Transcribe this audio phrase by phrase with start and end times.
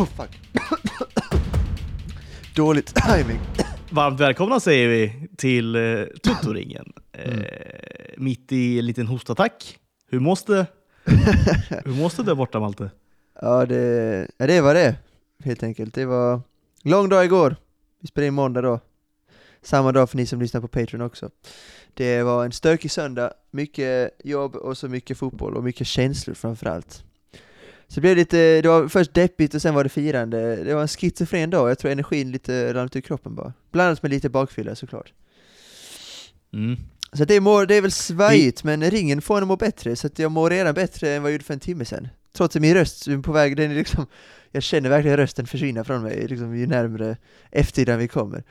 [0.00, 0.40] Oh fuck.
[2.56, 3.40] Dåligt timing.
[3.90, 6.92] Varmt välkomna säger vi till eh, Tuttoringen.
[7.12, 7.44] Eh, Mm.
[8.24, 9.78] mitt i en liten hostattack.
[10.10, 10.66] Hur måste
[11.84, 12.90] Hur måste det där borta Malte?
[13.40, 14.96] Ja det, ja, det var det,
[15.44, 15.94] helt enkelt.
[15.94, 16.40] Det var
[16.82, 17.56] lång dag igår.
[18.00, 18.80] Vi spelade in måndag då.
[19.62, 21.30] Samma dag för ni som lyssnar på Patreon också.
[21.94, 27.04] Det var en stökig söndag, mycket jobb och så mycket fotboll och mycket känslor framförallt.
[27.90, 30.56] Så det blev lite, det var först deppigt och sen var det firande.
[30.64, 33.52] Det var en schizofren dag, jag tror energin lite rann ut ur kroppen bara.
[33.72, 35.12] Blandat med lite bakfylla såklart.
[36.52, 36.76] Mm.
[37.12, 40.08] Så det, mår, det är väl svajigt, men ringen får en att må bättre, så
[40.16, 42.08] jag mår redan bättre än vad jag gjorde för en timme sedan.
[42.32, 44.06] Trots att min röst är på väg, den är liksom,
[44.50, 47.16] jag känner verkligen rösten försvinna från mig liksom, ju närmare
[47.50, 48.42] eftermiddagen vi kommer.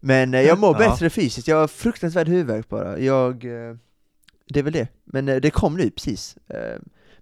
[0.00, 0.90] Men eh, jag mår Ja.
[0.90, 2.98] bättre fysiskt, jag har fruktansvärd huvudvärk bara.
[2.98, 3.76] Jag, eh,
[4.48, 4.88] det är väl det.
[5.04, 6.36] Men eh, det kom nu precis.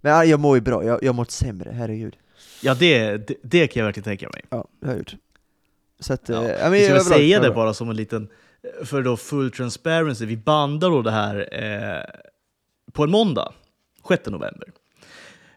[0.00, 2.16] Men ja, jag mår ju bra, jag, jag har mått sämre, herregud.
[2.62, 4.42] Ja, det, det, det kan jag verkligen tänka mig.
[4.50, 5.14] Ja, det har jag gjort.
[6.00, 6.34] Så att, Ja.
[6.48, 7.54] ja, men Jag överlag- säga det överlag.
[7.54, 8.28] bara som en liten,
[8.84, 12.20] för då full transparency, vi bandar då det här eh,
[12.92, 13.52] på en måndag,
[14.08, 14.68] 6 november.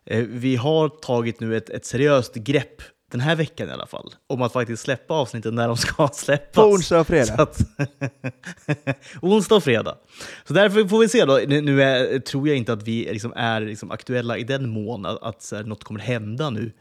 [0.06, 2.82] Eh, vi har tagit nu ett, ett seriöst grepp,
[3.14, 6.56] den här veckan i alla fall, om att faktiskt släppa avsnitten när de ska släppas.
[6.56, 7.34] På onsdag och fredag.
[7.34, 7.62] Att,
[9.22, 9.98] onsdag och fredag.
[10.48, 11.40] Så därför får vi se då.
[11.48, 15.24] Nu, är, tror jag inte att vi liksom är liksom aktuella i den mån att,
[15.24, 16.72] att här, något kommer hända nu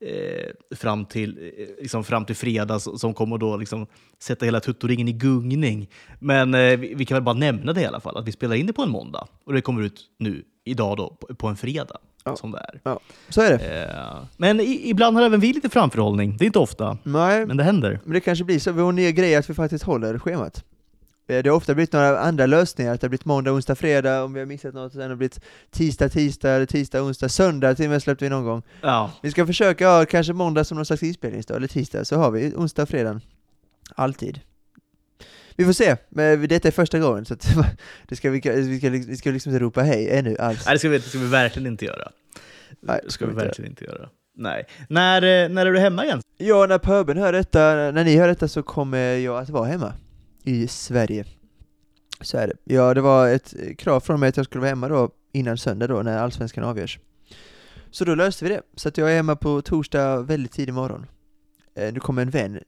[0.00, 3.86] eh, fram, till, eh, liksom, fram till fredag som kommer då liksom,
[4.18, 5.90] sätta hela tuttoringen i gungning.
[6.18, 8.56] Men eh, vi, vi kan väl bara nämna det i alla fall, att vi spelar
[8.56, 11.56] in det på en måndag och det kommer ut nu, idag då, på, på en
[11.56, 11.98] fredag.
[12.24, 12.36] Ja.
[12.36, 12.80] Som det är.
[12.84, 13.84] Ja, så är det.
[13.90, 16.36] Eh, men i, ibland har även vi lite framförhållning.
[16.36, 18.00] Det är inte ofta, Nej, men det händer.
[18.04, 20.64] Men det kanske blir så, vi har en ny grej att vi faktiskt håller schemat.
[21.28, 24.24] Eh, Det har ofta blivit några andra lösningar, att det har blivit måndag, onsdag, fredag,
[24.24, 25.40] om vi har missat något, sen har det blivit
[25.70, 28.62] tisdag, tisdag, eller tisdag, onsdag, söndag till och med släppte vi någon gång.
[28.80, 32.30] Ja, Vi ska försöka ha kanske måndag som någon slags inspelningsdag, eller tisdag, så har
[32.30, 33.20] vi onsdag, fredag.
[33.94, 34.40] Alltid.
[35.56, 37.46] Vi får se, men detta är första gången, så att
[38.08, 40.66] det ska, vi, vi, ska, vi ska liksom inte ropa hej ännu alls.
[40.66, 42.12] Nej, det ska vi, det ska vi verkligen inte göra.
[42.80, 44.08] Nej, det ska vi verkligen inte göra.
[44.36, 44.66] Nej.
[44.88, 46.22] När, eh, när är du hemma igen?
[46.36, 49.92] Ja, när pöben hör detta, när ni hör detta så kommer jag att vara hemma
[50.44, 51.24] i Sverige.
[52.20, 52.74] Så är det.
[52.74, 55.86] Ja, det var ett krav från mig att jag skulle vara hemma då innan söndag
[55.86, 56.98] då, när Allsvenskan avgörs.
[57.90, 61.06] Så då löste vi det, så att jag är hemma på torsdag väldigt tidig morgon.
[61.74, 62.60] Eh, nu kommer en vän.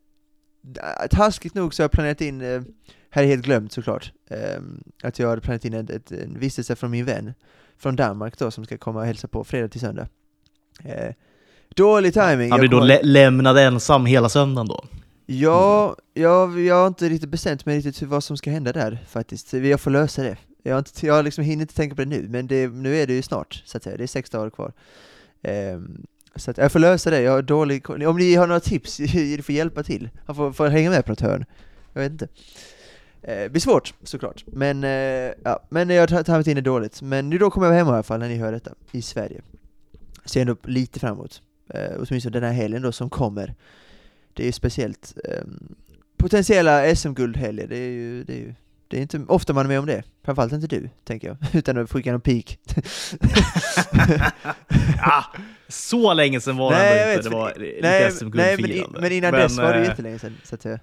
[0.82, 2.62] Ah, Taskigt nog så har jag planerat in, eh,
[3.10, 4.60] här är helt glömt såklart, eh,
[5.02, 7.34] att jag hade planerat in en vistelse från min vän
[7.78, 10.08] från Danmark då, som ska komma och hälsa på fredag till söndag.
[10.84, 11.14] Eh,
[11.76, 12.50] dålig timing.
[12.50, 14.84] Han blir då lä- lämnad ensam hela söndagen då?
[15.26, 19.52] Ja, jag, jag har inte riktigt bestämt mig riktigt vad som ska hända där faktiskt.
[19.52, 20.36] Jag får lösa det.
[20.62, 23.06] Jag, har inte, jag liksom hinner inte tänka på det nu, men det, nu är
[23.06, 23.96] det ju snart, så att säga.
[23.96, 24.72] Det är sex dagar kvar.
[25.42, 26.02] Ehm,
[26.36, 28.02] så att jag får lösa det, jag har dålig koll.
[28.04, 30.10] Om ni har några tips, ni får hjälpa till.
[30.26, 31.44] Han får, får hänga med på något hörn.
[31.92, 32.28] Jag vet inte.
[33.22, 34.44] Eh, Det blir svårt, såklart.
[34.46, 37.02] Men, eh, ja, men jag har tagit in det dåligt.
[37.02, 39.02] Men nu då kommer jag vara hemma i alla fall när ni hör detta, i
[39.02, 39.40] Sverige.
[40.24, 41.42] Ser ändå lite framåt.
[41.74, 43.54] Eh, åtminstone den här helgen då som kommer.
[44.34, 45.14] Det är ju speciellt.
[45.24, 45.74] ehm,
[46.16, 48.54] potentiella SM-guldhelger, det är ju, det är ju
[48.92, 50.02] det är inte ofta man är med om det.
[50.24, 51.36] Framförallt inte du, tänker jag.
[51.52, 52.58] Utan att skicka någon pik.
[55.00, 55.24] ah,
[55.68, 57.28] så länge sedan var det Nej, jag ändå vet, inte.
[57.30, 60.36] Det var lite nej, nej men, i, men innan dess var det eh, jättelänge sedan,
[60.44, 60.78] så att säga.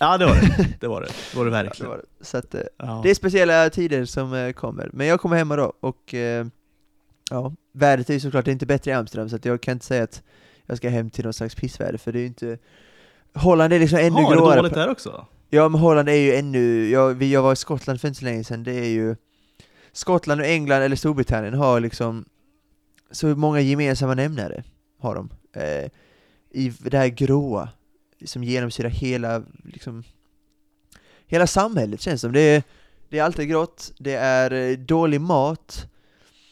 [0.00, 0.76] Ja, det var det.
[0.80, 1.90] Det var det, det, var det Ja, det verkligen.
[1.90, 2.24] var det.
[2.24, 3.00] Så att, eh, Ja.
[3.04, 4.90] det är speciella tider som eh, kommer.
[4.92, 6.46] Men jag kommer hemma då, och eh,
[7.30, 10.04] ja, vädret är ju såklart inte bättre i Amsterdam, så att jag kan inte säga
[10.04, 10.22] att
[10.66, 12.58] jag ska hem till någon slags pissväder, för det är ju inte...
[13.34, 14.56] Holland är liksom ännu Jaha, är det gråare.
[14.56, 15.26] dåligt där också?
[15.48, 18.44] Ja, men Holland är ju ännu, jag, jag var i Skottland för inte så länge
[18.44, 19.16] sedan, det är ju
[19.92, 22.24] Skottland och England eller Storbritannien har liksom
[23.10, 24.64] så många gemensamma nämnare,
[24.98, 25.30] har de.
[25.52, 25.90] Eh,
[26.50, 27.68] I det här gråa,
[28.24, 30.04] som genomsyrar hela, liksom,
[31.26, 32.32] hela samhället känns som.
[32.32, 32.62] Det är,
[33.08, 35.88] det är alltid grått, det är eh, dålig mat,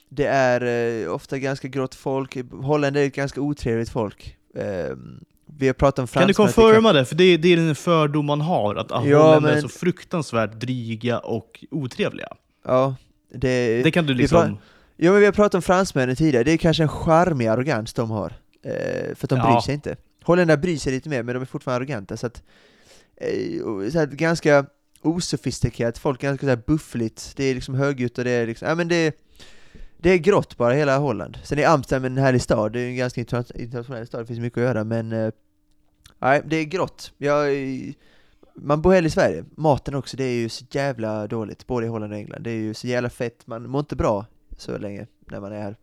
[0.09, 4.37] det är eh, ofta ganska grått folk, Holland är ett ganska otrevligt folk.
[4.55, 4.97] Eh,
[5.59, 7.05] vi har pratat om Kan du fransmän, att det confirma det?
[7.05, 11.19] För det, är den fördom man har, att Ja, holländare är men- så fruktansvärt dryga
[11.19, 12.29] och otrevliga.
[12.65, 12.97] Ja,
[13.35, 14.59] det, Det kan du liksom...
[14.97, 18.11] Ja men vi har pratat om fransmännen tidigare, det är kanske en charmig arrogans de
[18.11, 18.33] har.
[18.65, 19.53] Eh, för att de Ja.
[19.53, 19.97] bryr sig inte.
[20.25, 22.17] Holländare bryr sig lite mer, men de är fortfarande arroganta.
[22.17, 22.43] Så att,
[23.17, 24.67] eh, så här, ganska
[25.03, 28.69] osofistikerat, folk är ganska så här buffligt, det är liksom högljutt och det är liksom,
[28.69, 29.17] ja men det,
[29.99, 31.39] det är grått bara hela Holland.
[31.45, 34.41] Sen är Amsterdam en härlig stad, det är en ganska interna- internationell stad, det finns
[34.41, 35.31] mycket att göra, men eh,
[36.19, 37.13] nej, det är grått.
[37.19, 37.49] Jag,
[38.55, 39.45] man bor hellre i Sverige.
[39.57, 42.43] Maten också, det är ju så jävla dåligt, både i Holland och England.
[42.43, 44.27] Det är ju så jävla fett, man mår inte bra
[44.57, 45.77] så länge när man är här.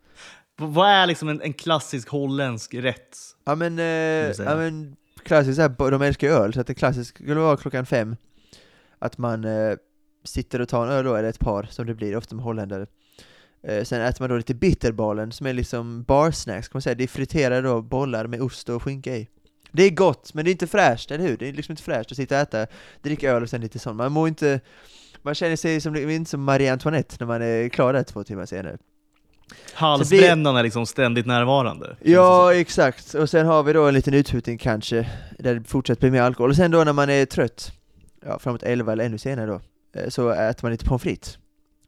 [0.56, 3.16] Vad är liksom en, en klassisk holländsk rätt?
[3.44, 7.14] Ja men, eh, ja, men klassiskt här, de älskar ju öl, så att det klassiskt
[7.14, 8.16] skulle vara klockan fem
[8.98, 9.76] att man eh,
[10.24, 12.86] sitter och tar en öl då, eller ett par som det blir ofta med holländare.
[13.62, 17.04] Eh, sen äter man då lite bitterbalen som är liksom barsnacks kan man säga, det
[17.04, 19.28] är friterade då bollar med ost och skinka i.
[19.72, 21.36] Det är gott, men det är inte fräscht, eller hur?
[21.36, 22.66] Det är liksom inte fräscht att sitta och äta,
[23.02, 23.96] dricka öl och sen lite sånt.
[23.96, 24.60] Man mår inte,
[25.22, 28.46] man känner sig som, inte som Marie Antoinette när man är klar där två timmar
[28.46, 28.78] senare.
[29.74, 31.96] Halsbrännan är liksom ständigt närvarande.
[32.00, 33.14] Ja, exakt.
[33.14, 36.50] Och sen har vi då en liten uthutning kanske, där det fortsätter bli mer alkohol.
[36.50, 37.72] Och sen då när man är trött,
[38.26, 39.60] ja, framåt 11 eller ännu senare då,
[40.00, 41.38] eh, så äter man lite pommes frites.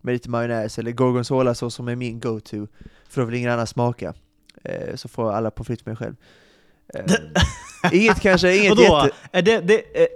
[0.01, 2.67] Med lite majonnäs eller gorgonzola-sås som är min go-to,
[3.09, 4.15] för då vill ingen annan smaka.
[4.65, 6.15] Eh, Så får alla pommes frites med själv.
[6.95, 7.05] Eh,
[7.93, 8.83] Inget kanske, inget Vadå?
[8.83, 9.17] jätte...
[9.33, 10.09] Är det, det, är,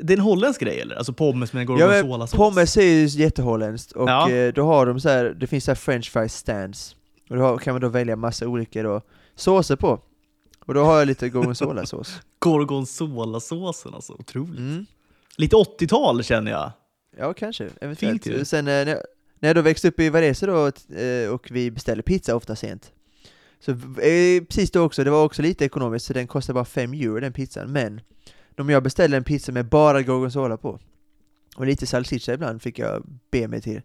[0.00, 0.96] det är en holländsk grej eller?
[0.96, 2.36] Alltså pommes med Ja, gorgonzola-sås?
[2.36, 4.30] pommes är ju jätteholländskt, och Ja.
[4.30, 6.96] eh, då har de så här, det finns så här french fries stands.
[7.30, 9.00] Och då kan man då välja massa olika då,
[9.34, 10.00] såser på.
[10.66, 12.20] Och då har jag lite gorgonzola-sås.
[12.38, 14.58] Gorgonzola-såsen alltså, otroligt.
[14.58, 14.86] Mm.
[15.36, 16.70] Lite 80-tal känner jag.
[17.18, 17.68] Ja, kanske.
[17.80, 18.48] Eventuellt.
[18.48, 18.98] Sen eh, när jag,
[19.38, 22.92] när jag då växte upp i Varese då, eh, och vi beställde pizza ofta sent.
[23.60, 26.92] Så eh, precis då också, det var också lite ekonomiskt, så den kostade bara 5
[26.92, 27.72] euro den pizzan.
[27.72, 28.00] Men
[28.58, 30.78] om jag beställde en pizza med bara gorgonzola på,
[31.56, 33.82] och lite salsiccia ibland fick jag be mig till.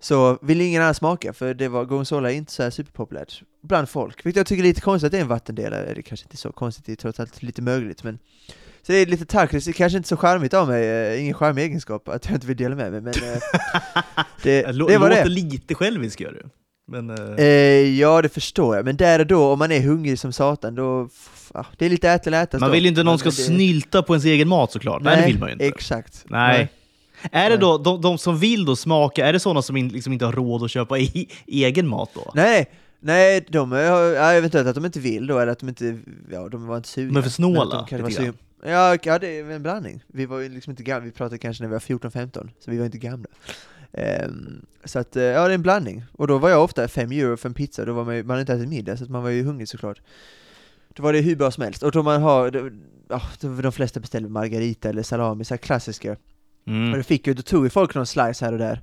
[0.00, 3.88] Så ville ingen annan smaka, för det var gorgonzola är inte så här superpopulärt bland
[3.88, 4.26] folk.
[4.26, 6.52] Vilket jag tycker är lite konstigt att det är en vattendelare, eller kanske inte så
[6.52, 8.18] konstigt, det är trots allt lite mögligt men
[8.82, 11.34] så det är lite tackligt, det är kanske inte så charmigt av mig, eh, ingen
[11.34, 13.40] charmig egenskap att jag inte vill dela med mig, men eh,
[14.42, 15.28] det, det var låter det.
[15.28, 16.48] lite självisk gör du.
[16.88, 20.18] Men, eh, Eh, ja, det förstår jag, men där och då, om man är hungrig
[20.18, 21.08] som satan, då,
[21.54, 23.34] ja, det är lite äta eller äta man vill ju inte att någon ska det-
[23.34, 25.02] snylta på ens egen mat såklart.
[25.02, 25.66] Nej, det vill man ju inte.
[25.66, 26.24] exakt.
[26.28, 26.68] Nej.
[27.32, 27.58] Är det Nej.
[27.58, 30.32] då, de, de som vill då smaka, är det sådana som in, liksom inte har
[30.32, 32.30] råd att köpa i, egen mat då?
[32.34, 33.78] Nej, nej, de är,
[34.14, 35.98] ja, eventuellt att de inte vill då, eller att de inte,
[36.32, 37.12] ja, de var inte sugna.
[37.12, 38.32] De är för snåla, de lite.
[38.66, 40.02] Ja, ja, det är en blandning.
[40.06, 42.78] Vi var ju liksom inte gamla, vi pratade kanske när vi var 14-15, så vi
[42.78, 43.28] var inte gamla.
[43.92, 46.04] Ehm, så att, eh, ja det är en blandning.
[46.12, 48.30] Och då var jag ofta 5 euro för en pizza, då var man ju, man
[48.30, 50.00] hade inte ätit middag, så att man var ju hungrig såklart.
[50.94, 51.82] Då var det hur bra som helst.
[51.82, 52.70] Och då man har, då,
[53.40, 56.12] då de flesta beställde margarita eller salami, så klassiska.
[56.12, 56.18] Och
[56.68, 56.92] Mm.
[56.98, 58.82] det fick ju, då tog ju folk någon slice här och där.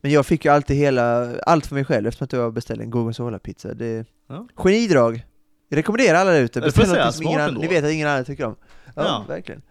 [0.00, 2.90] Men jag fick ju alltid hela, allt för mig själv eftersom att jag beställde en
[2.90, 3.74] gorgonzola-pizza.
[3.74, 4.48] Det, Ja.
[4.56, 5.24] Genidrag!
[5.68, 8.44] Jag rekommenderar alla där ute, beställ något som ingen ni vet att ingen annan tycker
[8.44, 8.56] om.
[8.96, 9.24] Ja, Ja.
[9.28, 9.62] verkligen.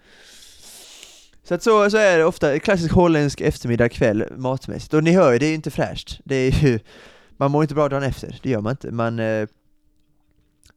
[1.47, 4.93] Så att så, så är det ofta, klassisk holländsk eftermiddag, kväll, matmässigt.
[4.93, 6.19] Och ni hör ju, det är ju inte fräscht.
[6.23, 6.79] Det är ju,
[7.37, 8.91] man mår inte bra dagen efter, det gör man inte.
[8.91, 9.47] Man, eh,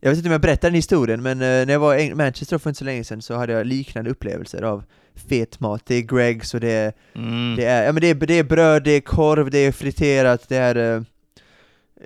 [0.00, 2.58] jag vet inte om jag berättar den historien, men eh, när jag var i Manchester
[2.58, 4.84] för inte så länge sedan så hade jag liknande upplevelser av
[5.28, 5.82] fet mat.
[5.86, 7.56] Det är Greggs och det är Mm.
[7.56, 10.48] det är, ja, men det, är, det är bröd, det är korv, det är friterat,
[10.48, 11.02] det är eh,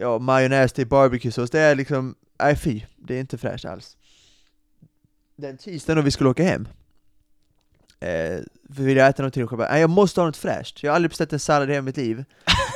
[0.00, 3.96] ja, majonnäs, det är barbecuesås, det är liksom, nej fy, det är inte fräscht alls.
[5.37, 6.69] Den tisdagen då vi skulle åka hem,
[8.00, 8.38] eh,
[8.76, 10.91] för ville jag äta någonting och jag bara, nej jag måste ha något fräscht, jag
[10.91, 12.25] har aldrig beställt en sallad i hela mitt liv.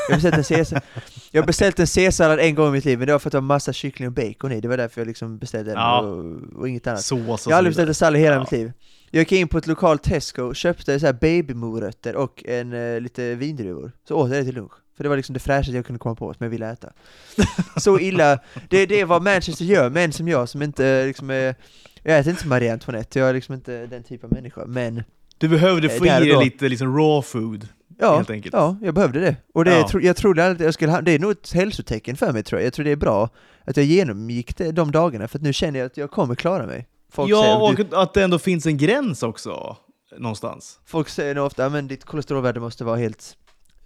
[0.09, 0.81] Jag har beställt en Caesar,
[1.31, 3.32] jag har beställt en C-sallad en gång i mitt liv, men det var för att
[3.32, 6.00] det var massa kyckling och bacon i, det var därför jag liksom beställde den Ja.
[6.00, 7.03] och, och inget annat.
[7.03, 8.41] Sås och Jag har aldrig beställt en sallad i hela Ja.
[8.41, 8.73] mitt liv.
[9.11, 13.35] Jag gick in på ett lokalt Tesco, köpte så här babymorötter och en, eh, lite
[13.35, 13.93] vindruvor.
[14.09, 14.73] Så åt jag det till lunch.
[14.97, 16.93] För det var liksom det fräschaste jag kunde komma på som jag ville äta.
[17.76, 18.38] Så illa,
[18.71, 21.54] det, det är vad Manchester gör, män som jag som inte eh, liksom är,
[22.02, 25.02] jag äter inte som Marie Antoinette, jag är liksom inte den typen av människa, men
[25.38, 27.68] Du behövde Eh, få i dig lite liksom raw food,
[27.99, 28.52] ja, helt enkelt.
[28.54, 29.37] ja jag behövde det.
[29.54, 29.88] Och det, Ja.
[29.88, 32.66] tro, jag trodde att jag skulle det är nog ett hälsotecken för mig tror jag.
[32.66, 33.28] Jag tror det är bra
[33.64, 36.66] att jag genomgick det, de dagarna, för att nu känner jag att jag kommer klara
[36.66, 36.87] mig.
[37.11, 39.76] Folk säger, ja, "Du- och att det ändå finns en gräns också,
[40.18, 40.80] någonstans.
[40.87, 43.37] Folk säger nog ofta att ditt kolesterolvärde måste vara helt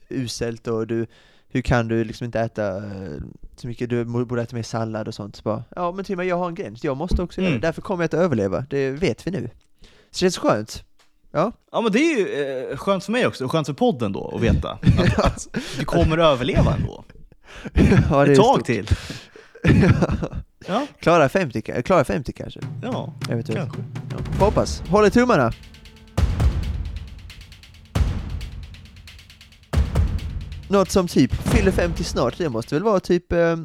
[0.09, 1.07] uselt och du,
[1.49, 2.83] hur kan du liksom inte äta eh,
[3.57, 5.37] så mycket, du borde äta mer sallad och sånt.
[5.37, 7.49] Så bara, ja men till och med jag har en gräns, jag måste också göra
[7.51, 7.61] Mm.
[7.61, 9.51] det, därför kommer jag att överleva, det vet vi nu.
[9.81, 10.85] Så det känns skönt.
[11.33, 14.13] Ja, Ja, men det är ju eh, skönt för mig också, och skönt för podden
[14.13, 15.49] då, att veta att, att
[15.79, 17.05] du kommer överleva ändå.
[18.11, 18.87] ja det är Ett tag till.
[20.69, 23.59] Ja, Klara 50, ka- klara 50 kanske, ja, eventuellt.
[23.59, 23.81] kanske.
[24.11, 24.17] Ja.
[24.39, 25.53] Får Hoppas, håller tummarna!
[30.69, 33.57] Något som typ fyller 50 snart, det måste väl vara typ eh,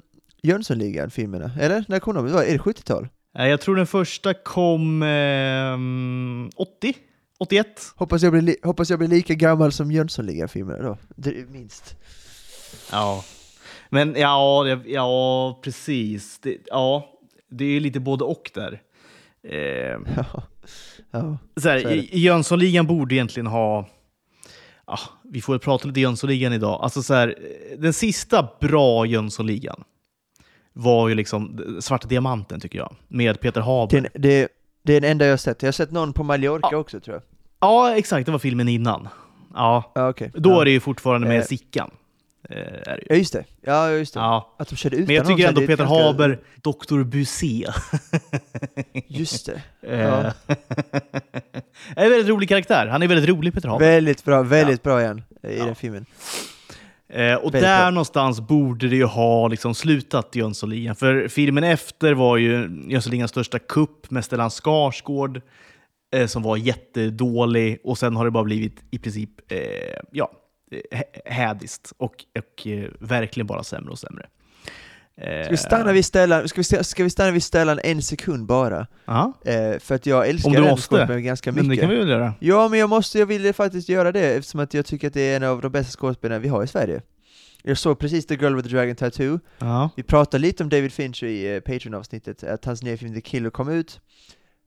[0.43, 1.85] Jönssonligan-filmerna, eller?
[1.87, 2.25] När kom de?
[2.27, 3.07] Är det 70-tal?
[3.37, 6.93] Nej, Jag tror den första kom ehm, 80?
[7.39, 7.67] 81?
[7.95, 11.95] Hoppas jag blir, li- hoppas jag blir lika gammal som Jönssonligan-filmerna då, det är minst.
[12.91, 13.23] Ja.
[13.89, 16.39] Men ja, ja precis.
[16.39, 17.09] Det, ja,
[17.49, 18.81] det är lite både och där.
[19.43, 20.43] Eh, Ja.
[21.11, 21.37] ja.
[21.61, 23.89] så här, Så Jönssonligan borde egentligen ha...
[24.87, 26.79] Ja, vi får väl prata lite Jönssonligan idag.
[26.83, 27.35] Alltså så här,
[27.77, 29.83] den sista bra Jönssonligan
[30.73, 34.01] var ju liksom Svarta Diamanten tycker jag, med Peter Haber.
[34.01, 34.47] Det, det,
[34.87, 35.61] det är den enda jag har sett.
[35.61, 36.77] Jag har sett någon på Mallorca Ja.
[36.77, 37.23] också tror jag.
[37.59, 39.07] Ja, exakt, det var filmen innan.
[39.53, 40.31] Ja, Ja, okej.
[40.33, 40.61] då ja.
[40.61, 41.43] är det ju fortfarande med Eh.
[41.45, 41.91] Sickan.
[42.49, 43.03] Eh, är.
[43.09, 43.43] Ja, just det.
[43.61, 44.19] Ja, just det.
[44.19, 44.55] Ja.
[44.59, 47.03] Att de körde ut Men jag tycker ändå Peter ganska- Haber, Dr.
[47.03, 47.65] Busé.
[49.07, 49.61] Just det.
[49.81, 50.31] Eh, Ja.
[51.95, 52.87] är en väldigt rolig karaktär.
[52.87, 53.85] Han är väldigt rolig, Peter Haber.
[53.85, 55.65] Väldigt bra, väldigt bra igen i Ja.
[55.65, 56.05] den filmen.
[57.09, 60.95] Eh, och Väldigt där någonstans borde det ju ha liksom slutat Jönssonligan.
[60.95, 65.41] För filmen efter var ju Jönssonligans största kupp med Stellan Skarsgård
[66.15, 69.59] eh, som var jättedålig och sen har det bara blivit i princip eh,
[70.11, 70.31] ja,
[70.71, 74.25] eh, hä- hädiskt och, och eh, verkligen bara sämre och sämre.
[75.21, 78.45] Eh, Ska vi stanna vid Stellan, ska vi, ska vi stanna vid Stellan en sekund
[78.45, 78.87] bara?
[79.05, 81.21] Ja, Eh, för att jag älskar Om du måste.
[81.21, 81.81] ganska men det mycket.
[81.81, 82.33] kan vi väl göra.
[82.39, 85.21] Ja, men jag måste, jag ville faktiskt göra det eftersom att jag tycker att det
[85.21, 87.01] är en av de bästa skådespelarna vi har i Sverige.
[87.63, 89.89] Jag såg precis The Girl with the Dragon Tattoo, Ja.
[89.95, 93.49] vi pratade lite om David Fincher i eh, Patreon-avsnittet, att hans nya film The Killer
[93.49, 93.99] kom ut.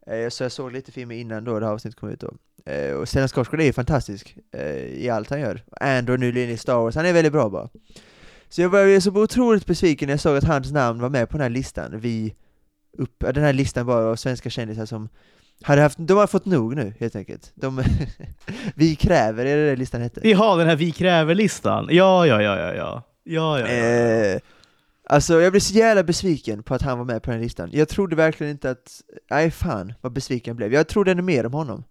[0.06, 2.34] Eh, så jag såg lite filmer innan då det här avsnittet kom ut då.
[2.72, 5.62] Eh, och Stellan Skarsgård är ju fantastisk eh, i allt han gör.
[5.80, 7.68] Andor in i Star Wars, han är väldigt bra bara.
[8.50, 11.36] Så jag var så otroligt besviken när jag såg att hans namn var med på
[11.36, 12.00] den här listan.
[12.00, 12.34] Vi
[12.98, 15.08] upp, den här listan bara av svenska kändisar som
[15.62, 17.52] hade haft, de har fått nog nu helt enkelt.
[17.54, 17.82] De,
[18.74, 20.28] vi kräver, är det det listan hette?
[20.28, 21.88] Jaha, den här Vi kräver-listan.
[21.90, 23.02] Ja, ja, ja, ja, ja.
[23.24, 23.74] Ja, ja, ja.
[23.74, 24.40] Eh,
[25.08, 27.68] alltså jag blev så jävla besviken på att han var med på den här listan.
[27.72, 30.72] Jag trodde verkligen inte att, nej fan vad besviken jag blev.
[30.74, 31.84] Jag trodde ännu mer om honom.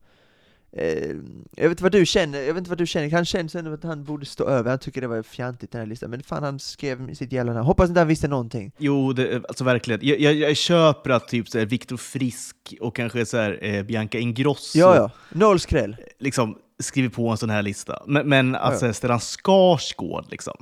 [0.72, 1.16] Eh,
[1.56, 3.74] jag vet inte vad du känner, jag vet inte vad du känner, han känns ändå
[3.74, 6.44] att han borde stå över, han tycker det var fjantigt den här listan, men fan
[6.44, 7.66] han skrev sitt jävla namn.
[7.66, 8.72] Hoppas inte han visste någonting.
[8.78, 10.00] Jo, det, alltså verkligen.
[10.04, 13.84] Jag, jag, jag köper att typ så här, Viktor Frisk och kanske så här, eh,
[13.84, 15.96] Bianca Ingrosso Ja, ja, noll skräll.
[16.20, 18.04] liksom skriver på en sån här lista.
[18.08, 18.94] Men, men Ja, alltså ja.
[18.94, 20.54] Stellan Skarsgård liksom.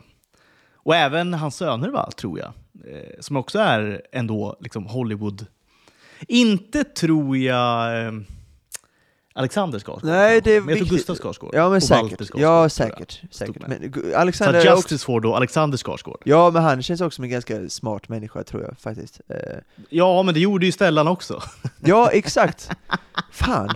[0.73, 2.53] Och även hans söner va, tror jag.
[2.93, 5.45] Eh, som också är ändå liksom Hollywood.
[6.27, 8.11] Inte tror jag eh,
[9.38, 10.03] Alexander Skarsgård.
[10.03, 10.98] Nej, det är men jag tror.
[10.98, 11.50] Gustav Skarsgård.
[11.53, 13.67] Ja men och säkert, Skarsgård, ja säkert, säkert.
[13.67, 16.22] Men Så Alexander är Justice också, får då Alexander Skarsgård.
[16.25, 19.22] ja men han känns också som en ganska smart människa tror jag faktiskt.
[19.29, 19.36] Eh,
[19.89, 21.41] Ja, men det gjorde ju Stellan också.
[21.86, 22.70] Ja, exakt!
[23.32, 23.70] Fan,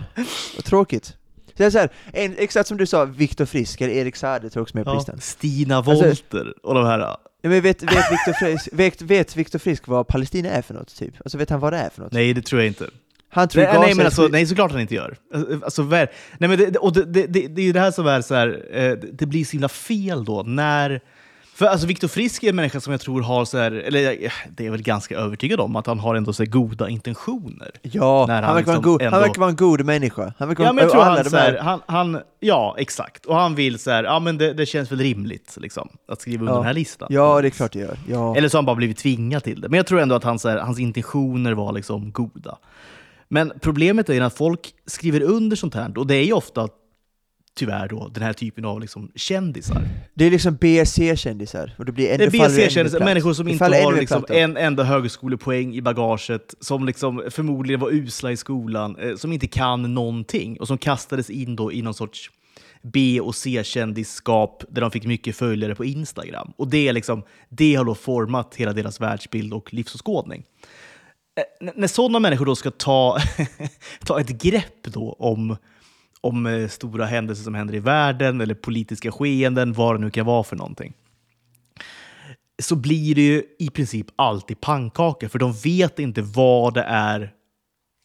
[0.56, 1.16] vad tråkigt.
[1.58, 4.62] Så så här, en, exakt som du sa, Viktor Frisk eller Erik Saade tror jag
[4.62, 5.20] också med på Ja, listan.
[5.20, 6.98] Stina Alltså- Wolter och de här.
[6.98, 10.96] Ja, men vet, vet, Viktor Frisk, vet, vet Viktor Frisk vad Palestina är för något,
[10.96, 11.14] typ?
[11.24, 12.12] Alltså vet han vad det är för något?
[12.12, 12.86] Nej, det tror jag inte.
[13.34, 15.16] Han tror Nej, nej, men alltså, nej, såklart han inte gör.
[15.64, 16.08] Alltså, ver-
[16.38, 18.34] nej, men det, och det, det, det, det är ju det här som är så
[18.34, 21.00] här, eh, det- blir så himla fel då när...
[21.54, 24.30] För alltså Viktor Frisk är en människa som jag tror har, så här, eller eh,
[24.56, 27.70] det är väl ganska övertygad om, att han har ändå så här goda intentioner.
[27.82, 29.84] Ja, när han, han verkar vara en liksom god, han ändå- verkar vara en god
[29.84, 30.32] människa.
[30.38, 33.26] Han verkar Ja, men jag tror han, så här, han, han, ja exakt.
[33.26, 36.40] Och han vill så här, ja men det, det känns väl rimligt liksom, att skriva
[36.40, 36.56] under Ja.
[36.56, 37.08] den här listan.
[37.10, 37.96] Ja, det är klart det gör.
[38.08, 38.36] Ja.
[38.36, 39.68] Eller så har han bara blivit tvingad till det.
[39.68, 42.58] Men jag tror ändå att hans, så här, hans intentioner var liksom goda.
[43.32, 46.68] Men problemet är att folk skriver under sånt här, och det är ju ofta
[47.56, 49.88] tyvärr då den här typen av liksom, kändisar.
[50.14, 53.48] Det är liksom BSC-kändisar, och det blir Det är det ännu mer BSC-kändisar, människor som
[53.48, 58.36] inte ännu har liksom, en enda högskolepoäng i bagaget, som liksom förmodligen var usla i
[58.36, 62.30] skolan, eh, som inte kan någonting och som kastades in då i någon sorts
[62.82, 66.52] B och C-kändisskap där de fick mycket följare på Instagram.
[66.56, 70.44] Och det, är liksom, det har då format hela deras världsbild och livsåskådning.
[71.36, 73.18] Eh, när sådana människor då ska ta,
[74.04, 75.56] ta ett grepp då om,
[76.20, 80.26] om eh, stora händelser som händer i världen eller politiska skeenden, vad det nu kan
[80.26, 80.94] vara för någonting
[82.62, 87.32] så blir det ju i princip alltid pannkaka, för de vet inte vad det är.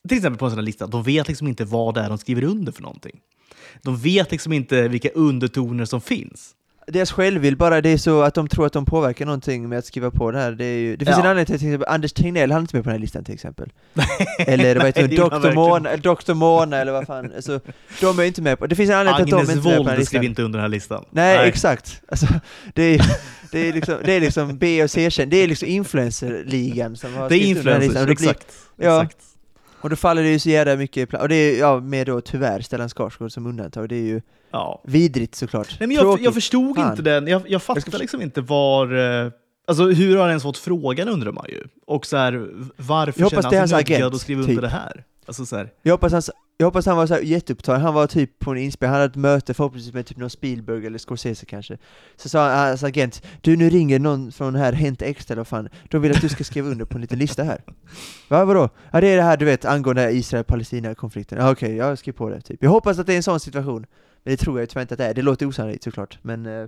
[0.08, 2.18] Till exempel på en sån här lista, de vet liksom inte vad det är de
[2.18, 3.20] skriver under för någonting.
[3.82, 6.56] De vet liksom inte vilka undertoner som finns.
[6.92, 9.86] Deras självbild bara, det är så att de tror att de påverkar någonting med att
[9.86, 10.52] skriva på det här.
[10.52, 11.24] Det, är ju, det finns Ja.
[11.24, 13.24] en anledning till till exempel Anders Tegnell, han är inte med på den här listan
[13.24, 13.70] till exempel.
[14.40, 15.54] Eller vad heter Nej, han Dr.
[15.54, 16.34] Mona, Dr.
[16.34, 17.32] Mona eller vad fan.
[17.36, 17.60] Alltså,
[18.02, 19.64] de är inte med på, det finns en anledning till att de inte är med
[19.64, 20.24] på den här Wold skrev listan.
[20.24, 21.06] inte under den här listan.
[21.12, 22.02] Nej, exakt.
[22.08, 22.28] Alltså,
[22.74, 23.02] det, är,
[23.52, 27.26] det, är liksom, det är liksom B och C-känd, det är liksom influencerligan som har
[27.26, 28.02] är skrivit under den här listan.
[28.10, 28.56] influencers, det blir- exakt.
[28.78, 29.04] ja.
[29.04, 29.18] exakt.
[29.88, 32.22] Och då faller det ju så jävla mycket, pla- och det är ja, med då
[32.22, 34.82] tyvärr Stellan Skarsgård som undantag, det är ju Ja.
[34.88, 35.76] vidrigt såklart.
[35.80, 36.90] Nej, men jag, jag förstod Fan.
[36.92, 37.28] inte den.
[37.28, 38.96] Jag, jag fattar Jag liksom inte var...
[39.26, 39.32] eh,
[39.68, 41.64] Alltså hur har han ens fått frågan undrar man ju.
[41.88, 44.50] Och så här, varför Jag känner han sig nödgad att skriva typ.
[44.50, 45.04] under det här?
[45.28, 45.74] Alltså så här.
[45.82, 46.22] Jag hoppas, han,
[46.58, 49.12] jag hoppas han var så här jätteupptagen, han var typ på en inspelning, han hade
[49.12, 51.78] ett möte förhoppningsvis med typ någon Spielberg eller Scorsese kanske.
[52.16, 55.48] Så sa han, hans agent, du nu ringer någon från här Hänt Extra eller vad
[55.48, 57.64] fan, de vill att du ska skriva under på en liten lista här.
[58.30, 58.70] Va, vadå?
[58.92, 62.42] Ja det är det här du vet angående Israel-Palestina-konflikten, ja okej, jag skriver på det
[62.42, 62.64] typ.
[62.64, 63.86] Jag hoppas att det är en sån situation,
[64.24, 66.68] men det tror jag tyvärr inte att det är, det låter osannolikt såklart, men eh,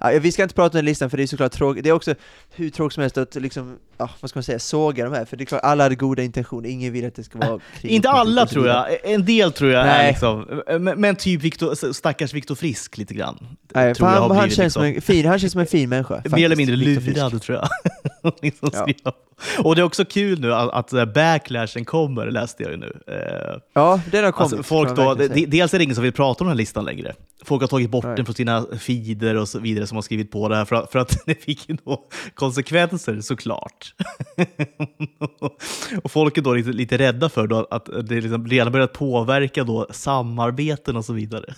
[0.00, 1.94] Ja, vi ska inte prata om den listan för det är såklart tråkigt, det är
[1.94, 2.14] också
[2.54, 5.36] hur tråkigt som helst att liksom, ja, vad ska man säga, såga de här, för
[5.36, 8.10] det är klart alla hade goda intentioner, ingen vill att det ska vara krig Inte
[8.10, 10.10] alla tror jag, en del tror jag är Nej.
[10.10, 13.46] liksom, men, men typ Victor, stackars Viktor Frisk lite grann.
[13.74, 16.22] Nej, tror han, han, känns liksom- som en fin, han känns som en fin människa.
[16.30, 18.32] Mer eller mindre lurad tror jag.
[18.42, 18.70] liksom
[19.04, 19.12] Ja.
[19.58, 23.00] Och det är också kul nu att, att eh, backlashen kommer, läste jag ju nu.
[23.06, 24.52] Eh, Ja, den har kommit.
[24.52, 26.84] Alltså folk då, de, dels är det ingen som vill prata om den här listan
[26.84, 27.14] längre.
[27.44, 28.16] Folk har tagit bort Nej.
[28.16, 30.92] den från sina feeder och så vidare som har skrivit på det här för att,
[30.92, 33.94] för att det fick ju då konsekvenser såklart.
[36.02, 39.64] och folk är då lite, lite rädda för då att det liksom redan börjat påverka
[39.64, 41.54] då samarbeten och så vidare.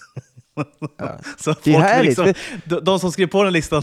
[0.99, 1.19] Ja.
[1.39, 3.83] Så Det är härligt, Liksom, de, de som skrev på den listan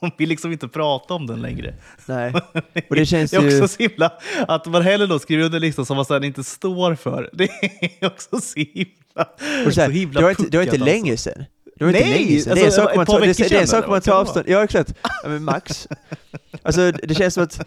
[0.00, 1.74] de vill liksom inte prata om den längre.
[2.06, 2.32] Nej.
[2.90, 3.62] Och det känns Det är ju...
[3.62, 4.12] också så himla,
[4.48, 7.30] att man hellre då skriver under listan som man sedan inte står för.
[7.36, 7.48] Det
[8.00, 9.28] är också så himla,
[9.66, 11.44] Och så här, så himla det var inte, det var inte puckat, länge sedan.
[11.78, 12.54] Det var inte Nej, länge sedan.
[12.54, 14.44] det är en alltså, sak ett man det, det är en sak man tar avstånd
[14.48, 14.94] Ja, exakt.
[15.22, 15.88] Ja, men max.
[16.62, 17.66] Alltså, det känns som att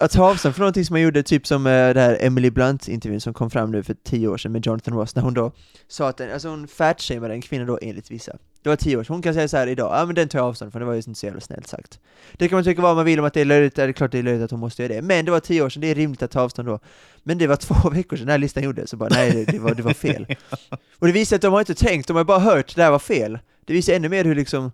[0.00, 3.20] att ta avstånd från någonting som man gjorde, typ som eh, det här Emily Blunt-intervjun
[3.20, 5.52] som kom fram nu för tio år sedan med Jonathan Ross, när hon då
[5.88, 8.36] sa att den, alltså hon fatshameade en kvinna då enligt vissa.
[8.62, 10.38] Det var tio år sedan, hon kan säga så här idag, ja men den tar
[10.38, 12.00] jag avstånd från, det var ju inte så jävla snällt sagt.
[12.32, 14.12] Det kan man tycka vad man vill om att det är löjligt, det är klart
[14.12, 15.90] det är löjligt att hon måste göra det, men det var tio år sedan, det
[15.90, 16.78] är rimligt att ta avstånd då.
[17.22, 19.58] Men det var två veckor sedan den här listan gjordes, så bara nej, det, det,
[19.58, 20.36] var, det var fel.
[20.98, 22.98] Och det visar att de har inte tänkt, de har bara hört det här var
[22.98, 23.38] fel.
[23.64, 24.72] Det visar ännu mer hur liksom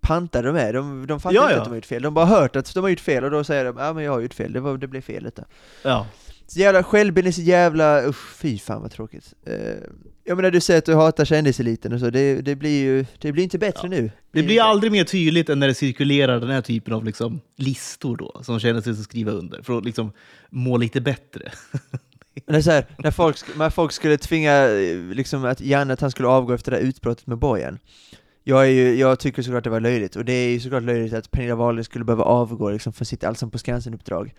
[0.00, 1.58] pantade de är, de, de fattar Ja, inte ja.
[1.58, 3.30] att de har gjort fel, de har bara hört att de har gjort fel och
[3.30, 5.44] då säger de ja men jag har gjort fel, det, var, det blev fel detta.
[5.82, 6.06] Ja.
[6.46, 9.34] Så jävla självbild är så jävla, usch fy fan vad tråkigt.
[9.48, 9.54] Uh,
[10.24, 13.32] jag menar du säger att du hatar kändiseliten och så, det, det blir ju, det
[13.32, 13.88] blir inte bättre Ja.
[13.88, 14.10] nu.
[14.32, 18.16] Det blir aldrig mer tydligt än när det cirkulerar den här typen av liksom listor
[18.16, 20.12] då, som känner sig att skriva under, för att liksom
[20.50, 21.52] må lite bättre.
[22.46, 24.66] Men här, när, folk, när folk skulle tvinga,
[25.14, 27.78] liksom att Janne att han skulle avgå efter det här utbrottet med Bojan.
[28.44, 31.12] Jag, är ju, jag tycker såklart det var löjligt, och det är ju såklart löjligt
[31.12, 34.34] att Pernilla Wahlgren skulle behöva avgå liksom för sitt Allsång på Skansen-uppdrag.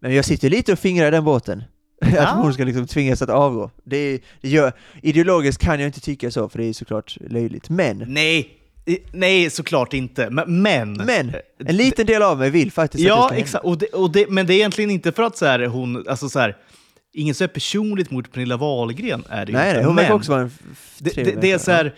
[0.00, 1.62] Men jag sitter lite och fingrar i den båten.
[2.14, 2.20] Ja.
[2.26, 3.70] att hon ska liksom tvingas att avgå.
[3.84, 7.68] Det, är- det gör, ideologiskt kan jag inte tycka så, för det är såklart löjligt.
[7.70, 8.48] Men, Nej,
[9.12, 10.30] nej såklart inte.
[10.30, 11.32] Men, men, men,
[11.66, 13.64] en liten del av mig vill faktiskt att det Ja, ska exakt.
[13.64, 16.28] Och det, och det, men det är egentligen inte för att så här, hon, alltså
[16.28, 16.56] så här,
[17.12, 19.86] inget så här personligt mot Pernilla Wahlgren är det Nej, inte.
[19.86, 20.50] hon verkar också vara en
[20.98, 21.94] det, det, är så här,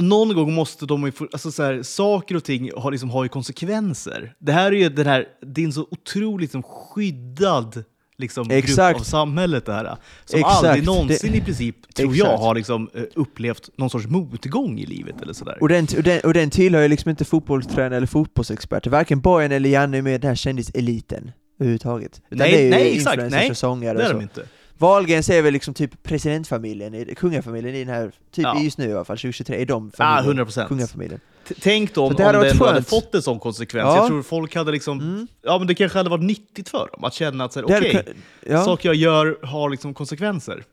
[0.00, 3.22] någon gång måste de ju få, alltså så här, saker och ting har, liksom, har
[3.24, 4.34] ju konsekvenser.
[4.38, 7.84] Det här är ju den här, det är en så otroligt liksom, skyddad
[8.18, 9.96] liksom, grupp av samhället det här.
[10.24, 10.64] Som Exakt.
[10.64, 12.40] aldrig någonsin Det- i princip, tror jag, Exakt.
[12.42, 15.58] har liksom, eh, upplevt någon sorts motgång i livet eller sådär.
[15.60, 19.52] Och den, och, den, och den tillhör ju liksom inte fotbollstränare eller fotbollsexperter, varken Bojan
[19.52, 22.20] eller Janne är med i den här kändiseliten överhuvudtaget.
[22.30, 23.50] Utan Nej, det är ju nej, exakt, nej.
[23.50, 24.42] och sångare det är och de inte.
[24.78, 28.60] Wahlgren ser väl liksom typ presidentfamiljen, kungafamiljen i den här, typ Ja.
[28.60, 30.68] just nu i alla fall, 2023, är de familjen, 100 procent.
[30.68, 31.20] kungafamiljen.
[31.60, 32.88] Tänk då om, det om hade det ändå hade skönt.
[32.88, 33.84] fått en sån konsekvens.
[33.86, 33.96] Ja.
[33.96, 35.26] Jag tror folk hade liksom, Mm.
[35.42, 37.92] ja men det kanske hade varit nyttigt för dem att känna att Det hade okej,
[38.06, 38.14] kun-
[38.52, 40.64] ja, saker jag gör har liksom konsekvenser.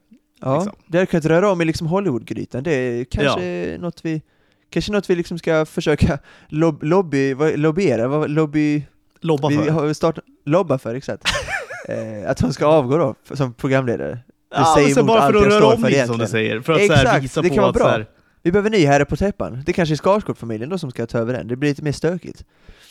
[0.42, 0.76] ja, liksom.
[0.88, 4.22] det hade kunnat röra om i liksom Hollywoodgrytan, det är kanske något vi
[4.70, 8.84] Kanske något vi liksom ska försöka lob lobby, lobbyera, lobby,
[9.22, 9.70] Lobba vi för.
[9.70, 11.24] har startat, lobba för, exakt.
[11.90, 14.20] eh, att hon ska avgå då, som programledare.
[14.56, 16.28] ja, säger emot bara allt för att jag röra står om för lite som du
[16.28, 16.60] säger.
[16.62, 18.06] För att så här, Exakt, visa det på kan vara att bra.
[18.43, 19.63] Vi behöver ny herre på täppan.
[19.65, 21.47] Det kanske är Skarsgård-familjen då som ska ta över den.
[21.47, 22.43] Det blir lite mer stökigt.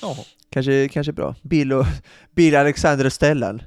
[0.03, 0.17] ja.
[0.51, 1.35] Kanske, kanske bra.
[1.43, 1.87] Bill och
[2.35, 3.63] Bill, Alexander och Stellan.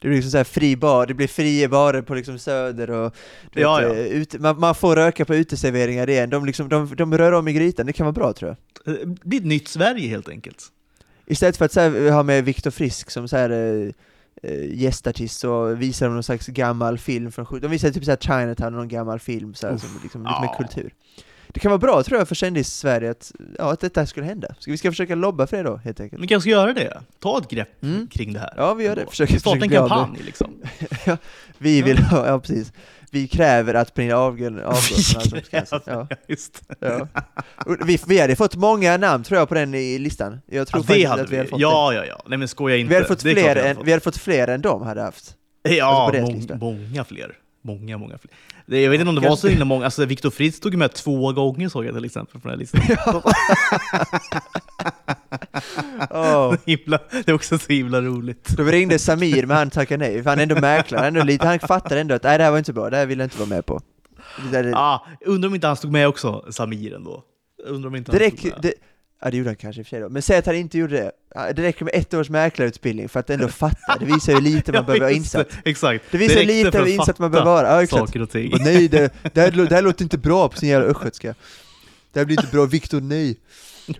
[0.00, 3.14] Det blir liksom så här fri bar, det blir fria barer på liksom Söder och
[3.52, 3.94] Ja, vet, ja.
[3.94, 6.30] eh, Ute, man, man får röka på uteserveringar igen.
[6.30, 8.94] De, liksom, de, de rör om i grytan, det kan vara bra tror jag.
[8.94, 10.62] Eh, Det är ett nytt Sverige helt enkelt.
[11.26, 13.92] Istället för att här, ha med Viktor Frisk som så här,
[14.44, 18.10] eh, gästartist så visar de någon slags gammal film från 70 De visar typ så
[18.10, 20.40] här Chinatown, någon gammal film så här, Uff, som liksom, lite ja.
[20.58, 20.94] mer kultur.
[21.48, 24.54] Det kan vara bra tror jag för kändis-Sverige att, ja, att detta skulle hända.
[24.58, 26.20] Ska vi ska försöka lobba för det då, helt enkelt?
[26.22, 27.00] Ni kanske ska göra det.
[27.18, 28.06] Ta ett grepp Mm.
[28.06, 28.54] kring det här.
[28.56, 29.06] Ja, vi gör det.
[29.10, 30.50] Försöker- Starta en kampanj liksom.
[31.58, 32.72] Vi vill ha, ja precis.
[33.14, 34.60] Vi kräver att Pernilla avgår.
[34.60, 37.08] Ja, Just ja.
[37.84, 40.40] Vi, vi hade fått många namn tror jag på den i listan.
[40.46, 41.62] Jag tror Ja, faktiskt hade att vi hade fått det.
[41.62, 42.22] Ja, ja, ja.
[42.26, 42.88] Nej men skoja inte.
[42.88, 43.86] Vi hade fått fler hade än, fått.
[43.86, 45.34] vi hade fått fler än de hade haft.
[45.62, 46.56] Ja, alltså på deras må- lista.
[46.56, 47.32] många fler.
[47.62, 48.30] Många, många fler.
[48.66, 49.84] Det, jag vet inte om det var så himla många.
[49.84, 52.80] Alltså, Viktor Fritz tog med två gånger såg jag till exempel på den här listan.
[56.10, 56.54] Åh.
[56.66, 58.48] himla, det är också så himla roligt.
[58.56, 61.58] Då ringde Samir, men han tackade nej, för han är ändå mäklare, ändå lite, han
[61.58, 63.48] fattar ändå att nej, det här var inte bra, det här vill jag inte vara
[63.48, 63.80] med på.
[64.52, 67.22] Det, där, Ah, undrar om inte han stod med också, Samir ändå.
[67.64, 68.58] Undrar om inte han det stod med.
[68.62, 68.74] det,
[69.24, 70.78] ja det gjorde han kanske i och för sig då, men säg att han inte
[70.78, 71.12] gjorde det.
[71.52, 74.84] Det räcker med ett års mäklarutbildning för att ändå fatta, det visar ju lite man
[74.86, 75.48] behöver vara insatt.
[75.64, 76.04] Det, exakt.
[76.10, 78.06] Det visar räckte lite att insatt man behöver vara, ja exakt.
[78.06, 78.50] Saker och ting.
[78.50, 81.34] Bara, nej, det, det, här, det här låter inte bra på sin jävla östgötska.
[82.12, 83.36] det här blir inte bra, Viktor nej.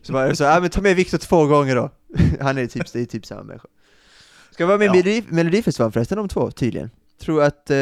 [0.03, 1.91] Så bara, så, ja men ta med Viktor två gånger då.
[2.41, 3.69] Han är typ, det är typ samma människa.
[4.51, 4.93] Ska vara med i Ja.
[4.93, 6.91] Melodi, Melodifestivalen förresten, de två tydligen.
[7.21, 7.77] Tror att, eh,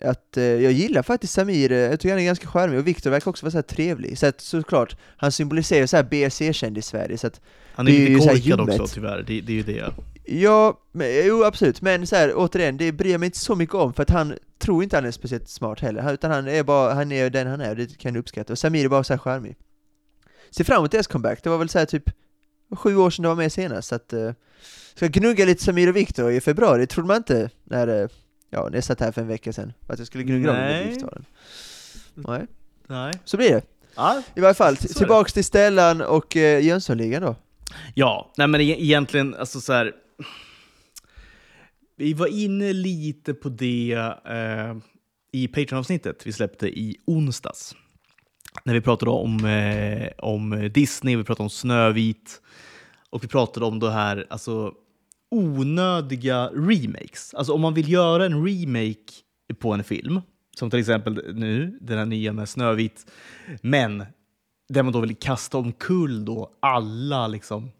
[0.00, 3.10] att eh, jag gillar faktiskt Samir, eh, jag tycker han är ganska charmig, och Viktor
[3.10, 4.18] verkar också vara så här trevlig.
[4.18, 7.40] Så att, såklart, han symboliserar så här BSC-kändis-Sverige, så att
[7.74, 9.92] Han är är lite korkad också tyvärr, det, det är ju det.
[10.24, 13.74] Ja, men, jo absolut, men så här, återigen, det bryr jag mig inte så mycket
[13.74, 16.94] om för att han tror inte han är speciellt smart heller, utan han är bara,
[16.94, 19.18] han är den han är, det kan jag uppskatta, och Samir är bara så här
[19.18, 19.56] charmig.
[20.50, 22.10] Se fram emot deras comeback, det var väl så här typ
[22.76, 24.32] sju år sedan de var med senast, så att uh,
[24.94, 27.50] ska gnugga lite Samir och Viktor i februari, trodde man inte?
[27.64, 28.08] När, eh,
[28.54, 30.72] ja, när jag satt här för en vecka sedan, att jag skulle gnugga i Nej.
[30.74, 31.24] Melodifestivalen.
[32.14, 32.46] Nej,
[32.86, 33.12] Nej.
[33.24, 33.62] så blir det.
[33.96, 37.36] Ja, I varje fall, Så tillbaks till Stellan och uh, Jönssonligan då.
[37.94, 39.92] Ja, nej men e- egentligen, alltså så här.
[41.96, 43.92] Vi var inne lite på det
[44.26, 44.76] eh,
[45.32, 47.74] i Patreon-avsnittet vi släppte i onsdags.
[48.64, 52.40] När vi pratade om, eh, om Disney, vi pratade om Snövit
[53.10, 54.72] och vi pratade om det här, alltså
[55.34, 57.34] onödiga remakes.
[57.34, 59.12] Alltså om man vill göra en remake
[59.58, 60.20] på en film,
[60.56, 63.12] som till exempel nu, den här nya med Snövit,
[63.62, 64.04] men
[64.68, 67.70] där man då vill kasta omkull då alla, liksom,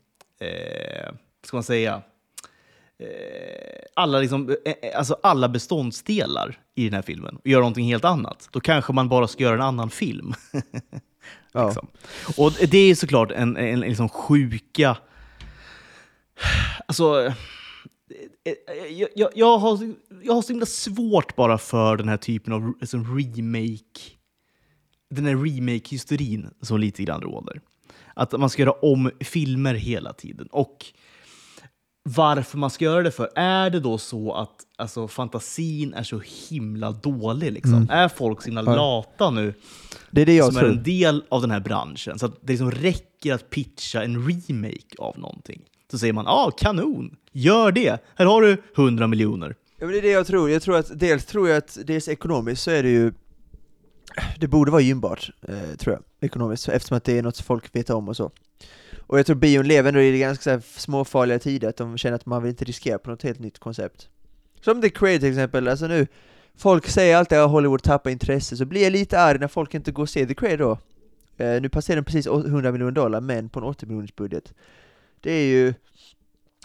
[0.40, 1.14] eh,
[1.46, 2.02] ska man säga,
[2.98, 7.86] eh, alla, liksom, eh, eh, alltså alla beståndsdelar i den här filmen och göra någonting
[7.86, 8.48] helt annat.
[8.50, 10.34] Då kanske man bara ska göra en annan film.
[11.52, 11.66] Ja.
[11.66, 11.86] liksom.
[12.36, 14.96] Och det är såklart en, en, en liksom sjuka...
[16.86, 17.24] Alltså...
[17.26, 17.32] eh,
[18.44, 22.52] eh, Jag, jag, jag, har, jag har så himla svårt bara för den här typen
[22.52, 24.00] av alltså, remake
[25.10, 27.60] den här remake-hysterin som lite grann råder.
[28.14, 30.46] Att man ska göra om filmer hela tiden.
[30.50, 30.86] Och
[32.02, 33.30] varför man ska göra det för.
[33.36, 37.52] Är det då så att alltså, fantasin är så himla dålig?
[37.52, 37.88] Liksom?
[37.90, 39.54] Är folk så himla lata nu
[40.10, 40.72] Det är det jag som är tror.
[40.72, 42.18] en del av den här branschen?
[42.18, 45.62] Så att det liksom räcker att pitcha en remake av någonting.
[45.94, 48.02] Så säger man ja, ah, kanon, gör det.
[48.14, 49.54] Här har du 100 miljoner.
[49.78, 52.08] Ja men det är det jag tror, jag tror att dels tror jag att dels
[52.08, 53.12] ekonomiskt så är det ju
[54.40, 57.76] Det borde vara gynnbart, eh, tror jag, ekonomiskt, eftersom att det är något som folk
[57.76, 58.30] vet om och så.
[59.06, 62.16] Och jag tror bion lever ändå i ganska så här småfarliga tider, att de känner
[62.16, 64.08] att man vill inte riskera på något helt nytt koncept.
[64.60, 66.06] Som The Crate till exempel, alltså nu
[66.56, 69.92] Folk säger alltid att Hollywood tappar intresse, så blir jag lite arg när folk inte
[69.92, 70.78] går och ser The Crate då.
[71.36, 74.54] Eh, Nu passerar den precis 100 miljoner dollar, men på en 80 miljoners budget.
[75.24, 75.74] Det är ju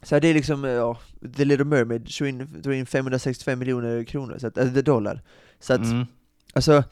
[0.03, 0.97] så här, det är liksom, eh, ja,
[1.37, 5.21] The Little Mermaid drog in, drog in 565 miljoner kronor, så att, eller dollar.
[5.59, 6.05] Så att, Mm.
[6.53, 6.83] alltså,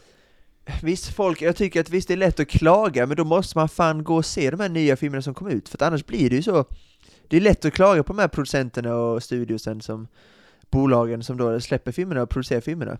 [0.81, 3.69] visst folk, jag tycker att visst det är lätt att klaga, men då måste man
[3.69, 6.29] fan gå och se de här nya filmerna som kommer ut, för att annars blir
[6.29, 6.65] det ju så,
[7.27, 10.07] det är lätt att klaga på de här producenterna och studiosen som,
[10.69, 12.97] bolagen som då släpper filmerna och producerar filmerna.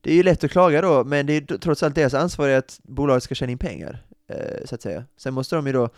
[0.00, 2.58] Det är ju lätt att klaga då, men det är trots allt deras ansvar är
[2.58, 5.04] att bolaget ska tjäna in pengar, eh, så att säga.
[5.16, 5.88] Sen måste de ju då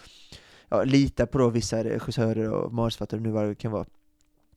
[0.72, 3.86] ja, lita på då vissa regissörer och manusförfattare nu vad det kan vara.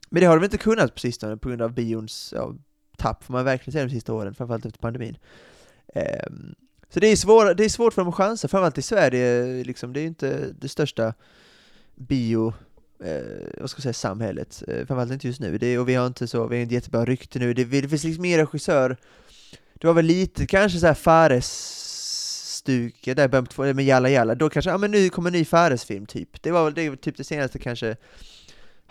[0.09, 2.53] Men det har de inte kunnat på sistone på grund av bions ja,
[2.97, 5.17] tapp, får man verkligen säga de sista åren, framförallt efter pandemin.
[5.95, 6.55] Um,
[6.89, 9.93] så det är, svåra, det är svårt för dem att chansa, framförallt i Sverige, liksom,
[9.93, 11.13] det är ju inte det största
[11.95, 12.53] bio
[13.03, 15.57] eh, vad ska jag säga, samhället, eh, framförallt inte just nu.
[15.57, 18.03] Det och vi har inte så, vi har inte jättebra rykte nu, det, det finns
[18.03, 18.97] liksom ingen regissör
[19.73, 20.93] det var väl lite kanske så här
[22.65, 25.29] Fares-stuket där i början på två- med Jalla Jalla, då kanske, ja men nu kommer
[25.29, 26.41] en ny Fares-film typ.
[26.43, 27.95] Det var väl det, typ det senaste kanske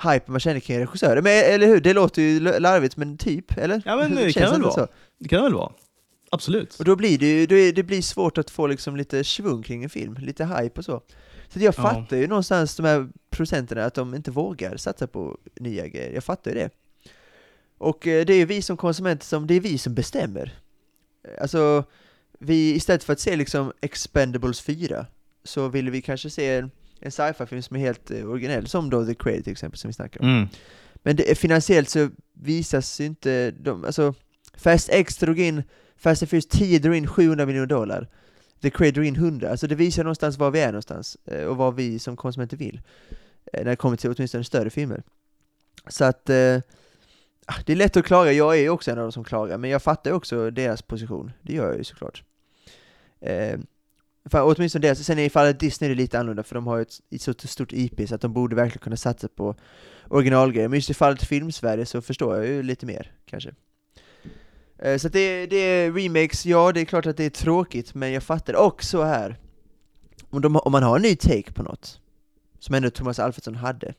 [0.02, 1.22] hype man känner kring regissörer.
[1.22, 3.82] Men eller hur, det låter ju larvigt men typ, eller?
[3.84, 4.88] Ja, men det kan väl vara.
[5.18, 5.72] Det kan det väl vara.
[6.30, 6.74] Absolut.
[6.78, 9.84] Och då blir det ju, är, det blir svårt att få liksom lite svung kring
[9.84, 11.02] en film, lite hype och så.
[11.48, 11.72] Så jag Ja.
[11.82, 16.24] fattar ju någonstans de här producenterna att de inte vågar satsa på nya grejer, jag
[16.24, 16.70] fattar ju det.
[17.78, 20.54] Och eh, det är ju vi som konsumenter som, det är vi som bestämmer.
[21.40, 21.84] Alltså,
[22.44, 25.06] vi, istället för att se liksom Expendables 4,
[25.44, 29.06] så vill vi kanske se en, en sci-fi-film som är helt eh, originell, som då
[29.06, 30.28] The Cradle till exempel, som vi snackar om.
[30.28, 30.48] Mm.
[30.94, 34.14] Men det, finansiellt så visas ju inte de, alltså
[34.56, 35.62] Fast X drog in,
[35.96, 38.08] Fast and Furious 10 drog in 700 miljoner dollar.
[38.62, 41.56] The Cradle drog in 100, alltså det visar någonstans var vi är någonstans, eh, och
[41.56, 42.80] vad vi som konsumenter vill
[43.52, 45.02] eh, När det kommer till åtminstone större filmer.
[45.88, 46.30] Så att,
[47.46, 49.58] ah, det är lätt att klaga, jag är ju också en av de som klagar,
[49.58, 52.22] men jag fattar ju också deras position, det gör jag ju såklart
[53.24, 53.58] eh,
[54.30, 56.82] för åtminstone det, sen i fallet Disney är det lite annorlunda, för de har ju
[56.82, 59.54] ett, ett så stort IP så att de borde verkligen kunna satsa på
[60.08, 63.54] originalgrejer, men just i fallet Filmsverige så förstår jag ju lite mer, kanske.
[64.78, 67.94] Eh, Så att det, det är remakes, ja det är klart att det är tråkigt,
[67.94, 69.36] men jag fattar också här,
[70.30, 72.00] om, de, om man har en ny take på något,
[72.58, 73.94] som ändå Thomas Alfredsson hade,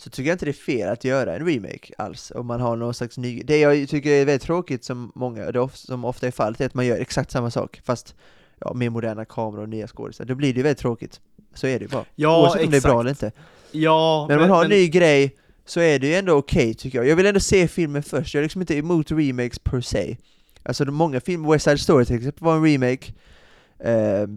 [0.00, 2.76] så tycker jag inte det är fel att göra en remake alls, om man har
[2.76, 3.42] någon slags ny...
[3.42, 6.86] Det jag tycker är väldigt tråkigt, som många, som ofta är fallet, är att man
[6.86, 8.14] gör exakt samma sak, fast
[8.60, 10.24] ja, mer moderna kameror och nya skådisar.
[10.24, 11.20] Då blir det ju väldigt tråkigt.
[11.54, 12.04] Så är det ju bara.
[12.14, 13.32] Ja, Oavsett om det är bra eller inte.
[13.70, 16.98] Ja, Men om man har en ny grej så är det ju ändå okej tycker
[16.98, 17.08] jag.
[17.08, 20.16] Jag vill ändå se filmen först, jag är liksom inte emot remakes per se.
[20.62, 23.12] Alltså de många filmer, West Side Story till exempel var en remake.
[23.78, 24.28] Eh,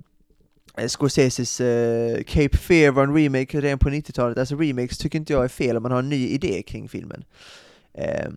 [0.87, 4.37] Scorseses eh, Cape Fear var en remake redan på 90-talet.
[4.37, 7.23] Alltså remakes tycker inte jag är fel om man har en ny idé kring filmen.
[7.93, 8.29] Eh,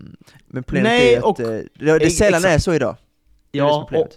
[0.46, 2.54] men problemet Nej, är att och- eh, det, det sällan exakt.
[2.54, 2.96] är så idag.
[3.50, 4.08] Det det Ja, och,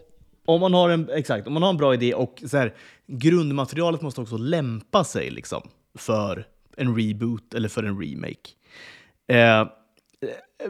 [0.46, 2.74] om man har en, exakt, om man har en bra idé och så här,
[3.08, 8.50] grundmaterialet måste också lämpa sig liksom, för en reboot eller för en remake.
[9.28, 9.68] Eh,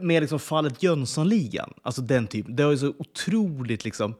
[0.02, 4.16] med liksom fallet Jönssonligan, alltså den typen, det har ju så otroligt liksom...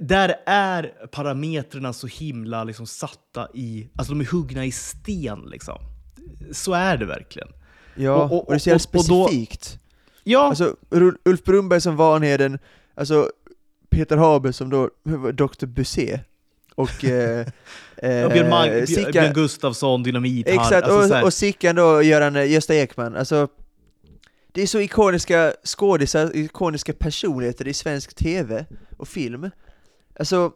[0.00, 5.78] Där är parametrarna så himla liksom satta i, alltså de är huggna i sten liksom.
[6.52, 7.48] Så är det verkligen.
[7.94, 9.78] Ja, och- och, och- det är så jävla och då- specifikt.
[10.24, 12.58] Ja, Alltså Ul- Ulf Brunberg som Vanheden,
[12.94, 13.30] alltså
[13.90, 14.90] Peter Haber som då
[15.32, 15.66] Dr.
[15.66, 16.20] Busé
[16.74, 17.40] och eh,
[17.96, 22.36] eh, och Björn, Mag- Sickan- Björn Gustafsson, Dynamit, Exakt, alltså, och, och Sickan då Göran
[22.36, 23.48] eh, Gösta Ekman, alltså
[24.52, 28.64] det är så ikoniska skådisar, ikoniska personligheter i svensk TV
[28.96, 29.50] och film.
[30.18, 30.52] Alltså,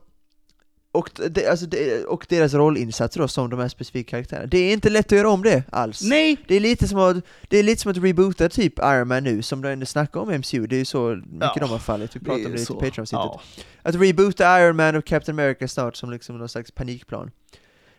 [0.92, 4.46] och, det, alltså det, och deras rollinsatser då som de här specifika karaktärerna.
[4.46, 6.02] Det är inte lätt att göra om det alls.
[6.02, 7.16] Nej, Det är lite som att,
[7.48, 10.28] det är lite som att reboota typ Iron Man nu, som de ändå snackar om
[10.28, 12.66] MCU, det är ju så mycket Ja, de har fallit, vi pratade om det i.
[12.66, 13.12] Patreon-avsnittet.
[13.12, 13.40] Ja.
[13.82, 17.30] Att reboota Iron Man och Captain America snart som liksom någon slags panikplan.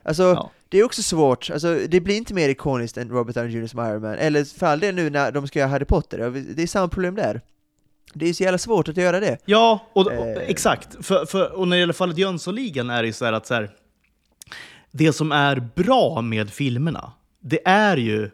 [0.03, 0.51] Alltså, Ja.
[0.69, 3.79] det är också svårt, alltså det blir inte mer ikoniskt än Robert Downey Jr som
[3.79, 6.67] Iron Man, eller för all del nu när de ska göra Harry Potter, det är
[6.67, 7.41] samma problem där.
[8.15, 9.37] Det är så jävla svårt att göra det.
[9.45, 10.37] Ja, och, och, Eh.
[10.47, 11.05] exakt.
[11.05, 13.53] För, för, och när det gäller fallet Jönssonligan är det ju så här att så
[13.53, 13.69] här,
[14.91, 18.29] det som är bra med filmerna, det är ju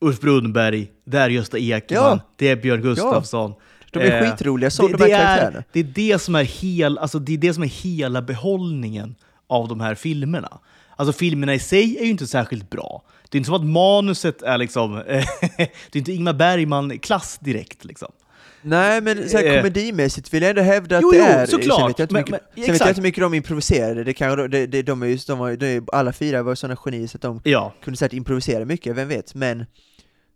[0.00, 2.18] Ulf Brunnberg, det är Gösta Ekman, Ja.
[2.36, 3.54] det är Björn Gustafsson.
[3.90, 6.98] De är Eh, skitroliga som det, de det, är, det, är det, som är hel,
[6.98, 9.14] alltså det är det som är hela behållningen
[9.46, 10.58] av de här filmerna.
[10.96, 13.02] Alltså filmerna i sig är ju inte särskilt bra.
[13.32, 14.94] Det är inte som att manuset är liksom...
[15.06, 15.18] det
[15.92, 17.84] är inte Ingmar Bergman-klass direkt.
[17.84, 18.12] Liksom.
[18.62, 19.56] Nej men så här, Eh.
[19.56, 21.46] komedimässigt vill jag ändå hävda att Jo, det jo, är...
[21.46, 21.78] såklart.
[21.78, 24.12] Sen vet jag inte Men- mycket, men- sen vet jag inte mycket de improviserade, det
[24.12, 27.16] kan, det, det, de är ju, de var, de alla fyra var sådana genier så
[27.16, 29.66] att de Ja, kunde säkert improvisera mycket, vem vet, men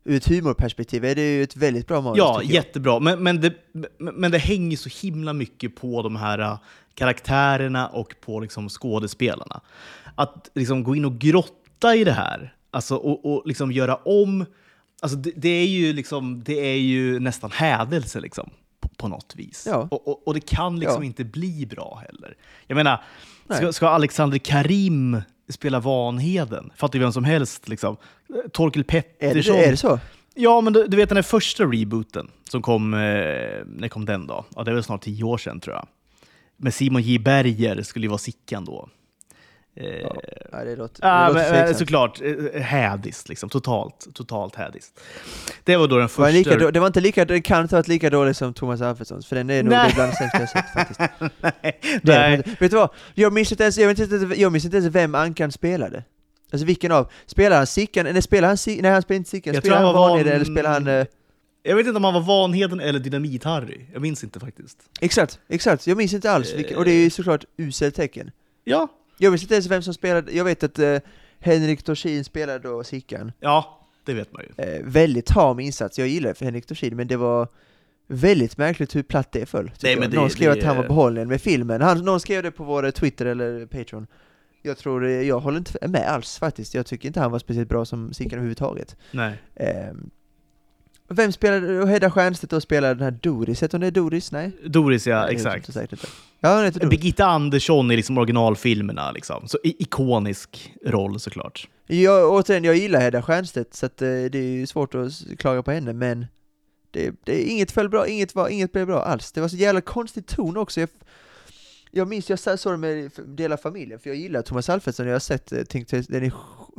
[0.05, 3.01] ur ett humorperspektiv är det ju ett väldigt bra manus ja jättebra.
[3.01, 3.53] Men, men, det,
[3.99, 6.59] men men det hänger så himla mycket på de här äh,
[6.95, 9.61] karaktärerna och på liksom skådespelarna.
[10.15, 14.45] Att liksom gå in och grotta i det här alltså, och, och liksom göra om...
[15.03, 19.33] Alltså det, det, är ju liksom, det är ju nästan hädelse liksom, på, på något
[19.37, 19.67] vis.
[19.71, 19.89] Ja.
[19.91, 21.07] Och, och, och det kan liksom Ja.
[21.07, 22.37] inte bli bra heller.
[22.67, 23.03] Jag menar,
[23.51, 23.73] ska, Nej.
[23.73, 26.73] ska Alexander Karim spela Vanheden?
[26.77, 27.69] Fattar vem som helst.
[27.69, 27.97] Liksom.
[28.53, 29.57] Torkel Är Pettersson.
[29.57, 29.99] det, är det så?
[30.35, 32.99] Ja, men du, du vet den här första rebooten som kom, eh,
[33.67, 34.45] när kom den då?
[34.57, 35.87] Ja, det är väl snart tio år sedan tror jag.
[36.57, 37.19] Med Simon J.
[37.19, 38.89] Berger skulle ju vara Sickan då.
[39.77, 40.17] Eh, Ja,
[40.53, 42.21] nej, det låter, det låter men, såklart.
[42.55, 43.49] eh, Hädiskt, liksom.
[43.49, 45.01] Totalt, totalt hädisst.
[45.65, 46.31] Det var då den Det var, första...
[46.39, 48.81] lika, då- det var inte lika, det kan inte ha varit lika dåligt som Thomas
[48.81, 49.93] Alfredsons, för den är nog Nej.
[49.95, 51.01] bland det sämsta jag sett faktiskt.
[51.41, 52.43] nej, Det nej.
[52.61, 52.91] Vet du vad?
[53.15, 56.05] Jag minns inte ens, jag vet inte, jag minns inte ens vem Ankan spelade.
[56.53, 57.11] Alltså vilken av?
[57.27, 58.83] Spelar han Sickan, eller spelar han Sickan?
[58.83, 60.87] Nej han spelar inte Sickan, spelar han han Vanheden van- eller spelar han...
[60.89, 61.07] Eh,
[61.63, 63.81] Jag vet inte om han var Vanheden eller Dynamit-Harry.
[63.93, 64.79] Jag minns inte faktiskt.
[65.01, 68.31] exakt, exakt, jag minns inte alls vilken, och det är ju såklart uselt tecken.
[68.65, 70.99] Ja, Jag visste inte ens vem som spelade, jag vet att eh,
[71.41, 73.33] Henrik Dorsin spelade då Sickan.
[73.41, 74.65] ja, det vet man ju.
[74.65, 77.49] Eh, väldigt tam insats, jag gillar Henrik Dorsin, men det var
[78.07, 79.71] väldigt märkligt hur platt det föll.
[79.83, 82.43] Nej, men det- någon skrev det- att han var behållningen med filmen, han, någon skrev
[82.43, 84.07] det på vår Twitter eller Patreon.
[84.63, 87.69] Jag tror, det- jag håller inte med alls faktiskt, jag tycker inte han var speciellt
[87.69, 88.97] bra som Sickan överhuvudtaget.
[89.11, 89.33] Nej.
[89.55, 90.11] Ehm,
[91.09, 94.33] vem spelade, Hedda Stiernstedt då spelade den här Doris, heter hon det Doris?
[94.33, 94.53] Nej?
[94.65, 95.77] Doris, ja, Nej, exakt.
[96.41, 96.91] Ja, hon heter Doris.
[96.91, 99.11] Birgitta Andersson i liksom originalfilmerna.
[99.11, 99.49] Liksom.
[99.49, 101.69] Så ikonisk roll såklart.
[101.87, 105.63] Jag, återigen, jag gillar Hedda Stiernstedt, så att, eh, det är ju svårt att klaga
[105.63, 106.27] på henne, men
[106.91, 109.33] det, det, inget föll bra, inget, var, inget blev bra alls.
[109.33, 110.81] Det var så jävla konstig ton också.
[110.81, 110.89] Jag,
[111.91, 115.21] jag minns, jag såg det med hela familjen, för jag gillar Thomas Alfredsson, jag har
[115.21, 116.33] sett, eh, tänkte, den är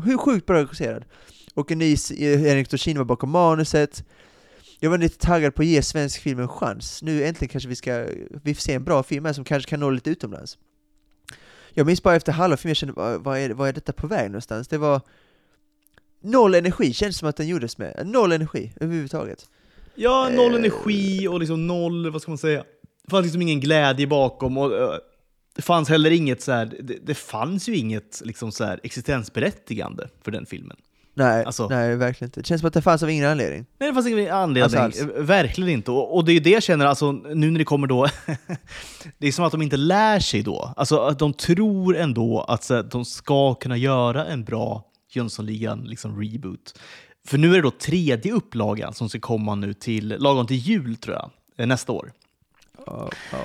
[0.04, 1.06] hur sjukt bra regisserad.
[1.58, 4.04] Och en ny eh, Henrik Dorsin var bakom manuset.
[4.80, 7.04] Jag var lite taggad på att ge svensk film en chans.
[7.04, 8.08] Nu äntligen kanske vi ska,
[8.44, 10.58] vi får se en bra film här som kanske kan nå lite utomlands.
[11.74, 14.08] Jag minns bara efter halva filmen, jag kände, vad, vad, är, vad är detta på
[14.08, 14.68] väg någonstans?
[14.68, 15.02] Det var
[16.22, 18.08] noll energi, känns som att den gjordes med.
[18.08, 19.50] Noll energi överhuvudtaget.
[19.96, 20.60] Ja, noll Eh.
[20.60, 22.64] energi och liksom noll, vad ska man säga?
[23.04, 24.58] Det fanns liksom ingen glädje bakom.
[24.58, 24.98] Och, eh,
[25.56, 30.08] det fanns heller inget så här, det, det fanns ju inget liksom så här existensberättigande
[30.22, 30.78] för den filmen.
[31.18, 32.40] Nej, Alltså- nej, verkligen inte.
[32.40, 33.66] Det känns som att det fanns av ingen anledning.
[33.80, 34.64] Nej, det fanns ingen anledning.
[34.64, 35.02] Alltså alls.
[35.18, 35.92] Verkligen inte.
[35.92, 38.08] Och, och det är ju det jag känner, alltså, nu när det kommer då...
[39.18, 40.74] det är som att de inte lär sig då.
[40.78, 46.22] Alltså att de tror ändå att att de ska kunna göra en bra Jönssonligan liksom,
[46.22, 46.80] reboot.
[47.28, 50.96] För nu är det då tredje upplagan som ska komma nu till, lagom till jul
[50.96, 52.12] tror jag, eh, nästa år.
[52.86, 53.38] Ja, ja.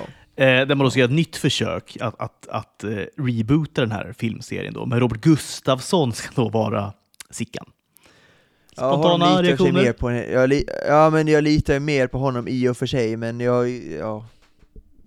[0.43, 3.91] Eh, där man då ska göra ett nytt försök att, att, att eh, reboota den
[3.91, 4.73] här filmserien.
[4.73, 4.85] Då.
[4.85, 6.93] Men Robert Gustafsson ska då vara
[7.33, 7.65] Sickan.
[8.75, 9.83] Ja, Spontana sig reaktioner?
[9.83, 10.11] mer på.
[10.11, 13.69] Jag, ja, men jag litar mer på honom i och för sig, men jag,
[13.99, 14.25] ja,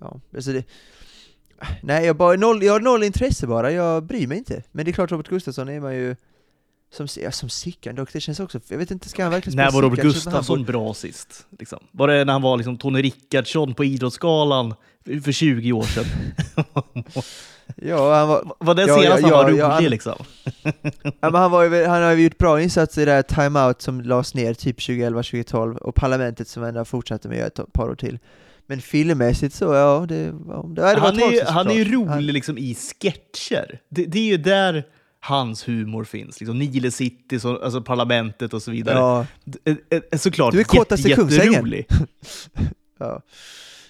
[0.00, 0.64] ja, alltså det,
[1.80, 4.62] Nej, jag, bara, noll, jag har noll intresse bara, jag bryr mig inte.
[4.72, 6.16] Men det är klart, Robert Gustafsson är man ju
[6.92, 9.70] som, ja, som Sickan dock, det känns också, jag vet inte, ska han verkligen När
[9.70, 10.10] var Robert Sickan?
[10.12, 11.46] Gustafsson borde- bra sist?
[11.58, 11.78] Liksom?
[11.90, 14.74] Var det när han var liksom Tony Rickardsson på Idrottsgalan
[15.24, 16.04] för 20 år sedan?
[17.82, 20.14] Ja, han var, var det Ja, senast ja, han var rolig han- liksom?
[21.02, 23.60] ja, men han, var ju, han har ju gjort bra insatser i det här Time
[23.66, 27.94] Out som lades ner typ 2011-2012 och Parlamentet som ändå fortsatte med ett par år
[27.94, 28.18] till.
[28.66, 30.14] Men filmmässigt så, ja, det,
[30.48, 33.80] ja, det, det var han, är ju, han är ju rolig Han- liksom i sketcher.
[33.88, 34.84] Det, det är ju där
[35.20, 36.40] hans humor finns.
[36.40, 38.98] Liksom Nile City, så, alltså Parlamentet och så vidare.
[38.98, 39.26] Ja,
[39.64, 39.76] eh,
[40.12, 41.86] eh, Såklart Du är jätte, jätterolig.
[42.98, 43.22] ja.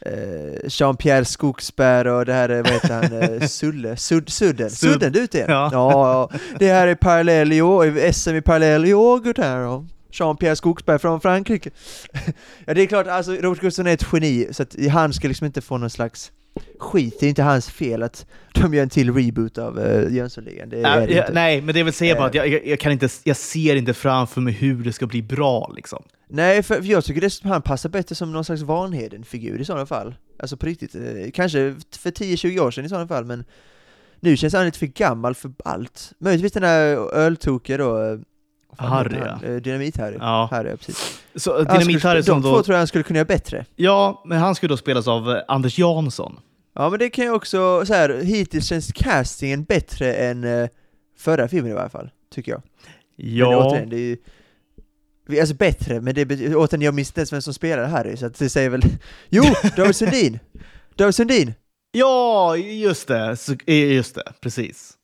[0.07, 4.93] Eh, Jean-Pierre Skogsberg och det här är, vad heter han, eh, Sulle, Sud, Sudden, Sud-
[4.93, 5.51] Sudden du ute igen?
[5.51, 5.69] Ja.
[5.73, 6.31] Ja.
[6.59, 11.21] det här är parallell i år, SM i parallell yoghurt här och Jean-Pierre Skogsberg från
[11.21, 11.71] Frankrike.
[12.67, 15.47] ja det är klart, alltså Robert Gustafsson är ett geni, så att han ska liksom
[15.47, 16.33] inte få någon slags
[16.79, 20.69] skit, det är inte hans fel att de gör en till reboot av uh, Jönssonligan,
[20.69, 21.31] det det inte.
[21.33, 22.29] nej, men det vill säga bara Eh.
[22.29, 25.23] att jag, jag, jag, kan inte, jag ser inte framför mig hur det ska bli
[25.23, 25.73] bra.
[25.77, 26.05] Liksom.
[26.29, 29.87] Nej, för för jag tycker dessutom han passar bättre som någon slags Vanheden-figur i sådana
[29.87, 30.15] fall.
[30.39, 31.03] Alltså på riktigt, eh,
[31.35, 33.45] kanske för 10-20 år sedan i sådana fall, men
[34.21, 36.13] nu känns han lite för gammal för allt.
[36.19, 38.19] Möjligtvis den där öltokiga då, eh,
[38.85, 39.41] Harry, heter han?
[39.43, 39.49] ja.
[39.49, 40.17] Eh, Dynamit-Harry.
[40.21, 40.49] Ja.
[40.51, 41.21] Harry, precis.
[41.35, 42.63] Så Han Dynamit Harry som De två då...
[42.63, 43.65] tror jag han skulle kunna göra bättre.
[43.77, 46.41] Ja, men han skulle då spelas av eh, Anders Jansson.
[46.75, 50.69] Ja men det kan jag också, så här, hittills känns castingen bättre än eh,
[51.19, 52.63] förra filmen i varje fall, tycker jag.
[53.17, 54.17] Men Ja, återigen, det är ju
[55.41, 58.39] Alltså bättre, men det återigen, jag minns inte ens vem som spelar Harry, så att
[58.39, 58.83] det säger väl
[59.29, 59.43] Jo!
[59.77, 60.39] David Sundin!
[60.97, 61.55] David Sundin!
[61.93, 63.37] ja just det.
[63.67, 64.96] Eh, just det, precis.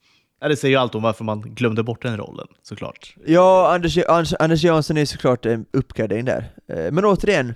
[0.43, 3.17] Ja, det säger ju allt om varför man glömde bort den rollen, såklart.
[3.27, 6.53] Ja, Anders, Anders, Anders Jansson är såklart en uppgradering där.
[6.69, 7.55] Eh, Men återigen,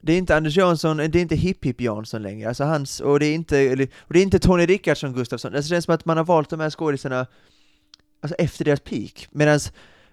[0.00, 3.20] det är inte Anders Jansson, det är inte Hipp Hipp Jansson längre, alltså hans, och
[3.20, 6.04] det är inte, och det är inte Tony Rickardsson Gustafsson, alltså det känns som att
[6.04, 7.26] man har valt de här skådisarna
[8.22, 9.60] alltså efter deras peak, medan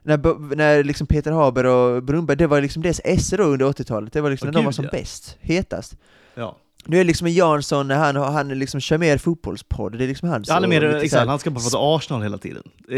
[0.03, 4.13] när, när liksom Peter Haber och Brunberg, det var liksom deras esse då under 80-talet,
[4.13, 4.91] det var liksom Åh, när de var gud, som ja.
[4.91, 5.97] bäst, hetast.
[6.35, 6.57] Ja.
[6.85, 10.49] Nu är liksom Jansson, han, han liksom kör mer fotbollspodd, det är liksom hans.
[10.49, 12.63] Han är mer, här- exakt, han ska bara prata Arsenal hela tiden.
[12.91, 12.97] Eh,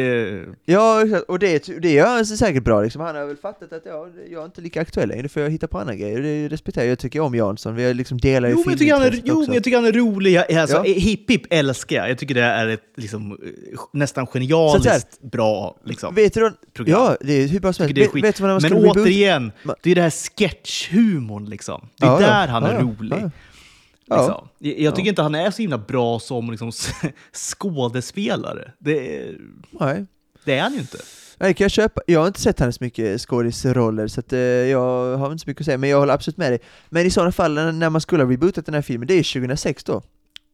[0.66, 1.24] Ja, exakt.
[1.30, 3.02] och det, det gör han säkert bra liksom.
[3.02, 5.68] Han har väl fattat att ja, jag är inte lika aktuell längre, får jag hitta
[5.68, 6.22] på andra grejer.
[6.22, 9.22] Det respekterar jag, jag tycker om Jansson, vi liksom delar ju Jo, men jag är,
[9.24, 10.38] jo, men jag tycker han är rolig.
[10.38, 10.84] Alltså, Ja.
[10.84, 12.10] Hipp Hipp älskar jag.
[12.10, 13.38] Jag tycker det är ett liksom,
[13.94, 17.00] nästan genialiskt bra liksom, Vet du program.
[17.02, 18.16] Ja, det är hur bra som helst.
[18.16, 19.52] Vet, du vad man Men återigen,
[19.84, 21.88] det är det här sketchhumorn liksom.
[22.00, 22.28] Det är Ja, ja.
[22.28, 22.82] där han är Ja, ja.
[23.00, 23.32] rolig.
[24.08, 24.50] Ja, ja.
[24.60, 24.84] Liksom.
[24.84, 25.10] Jag, tycker Ja.
[25.10, 26.72] inte han är så himla bra som liksom,
[27.34, 28.72] skådespelare.
[28.80, 29.38] Det, är-
[29.72, 30.06] Nej.
[30.46, 30.98] det är han ju inte.
[31.38, 32.02] Nej, kan jag köpa.
[32.08, 35.62] Jag har inte sett hans mycket skådisroller, så att, eh, jag har inte så mycket
[35.62, 36.60] att säga, men jag håller absolut med dig.
[36.90, 39.84] Men i sådana fall, när, man skulle ha rebootat den här filmen, det är 2006
[39.84, 40.02] då.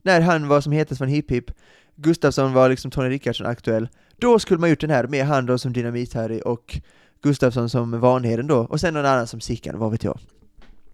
[0.04, 1.52] När han var som hetast från Hipp Hipp,
[1.96, 3.88] Gustafsson var liksom Tony Rickardsson aktuell,
[4.18, 6.80] då skulle man gjort den här med han då som Dynamit-Harry och
[7.22, 10.20] Gustafsson som Vanheden då, och sen någon annan som Sickan, vad vet jag.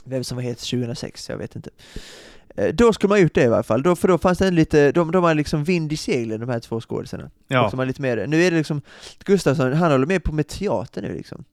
[0.03, 1.69] Vem som var het 2006, jag vet inte.
[2.57, 4.55] Eh, Då skulle man gjort det i alla fall, då, för då fanns det en
[4.55, 7.29] lite, de, de har liksom vind i seglen de här två skådisarna.
[7.47, 7.63] Ja.
[7.65, 8.81] Och som har lite mer, nu är det liksom,
[9.25, 11.43] Gustafsson, han håller med på med teater nu liksom.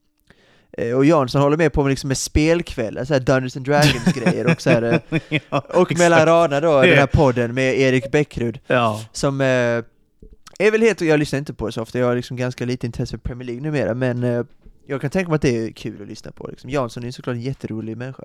[0.78, 4.52] Eh, Och Jansson håller med på med, liksom med spelkvällar, såhär Dungeons and Dragons grejer
[4.52, 5.98] och så här, eh, ja, Och exakt.
[5.98, 9.00] mellan raderna då, den här podden med Erik Bäckrud, Ja.
[9.12, 9.46] som eh,
[10.58, 12.86] är väl helt, jag lyssnar inte på det så ofta, jag har liksom ganska lite
[12.86, 14.44] intresse för Premier League numera, men eh,
[14.86, 16.70] jag kan tänka mig att det är kul att lyssna på liksom.
[16.70, 18.22] Jansson är såklart en jätterolig människa.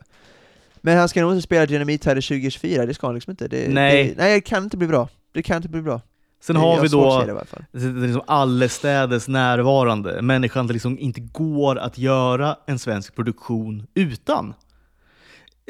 [0.81, 3.47] Men han ska nog inte spela Dynamit här i 2024, det ska han liksom inte.
[3.47, 4.03] Det, Nej.
[4.07, 5.09] Det, nej, det kan inte bli bra.
[5.33, 6.01] Det kan inte bli bra.
[6.41, 7.23] Sen Det- har vi då
[7.71, 10.21] det det liksom allestädes närvarande.
[10.21, 14.53] Människan det liksom inte går att göra en svensk produktion utan.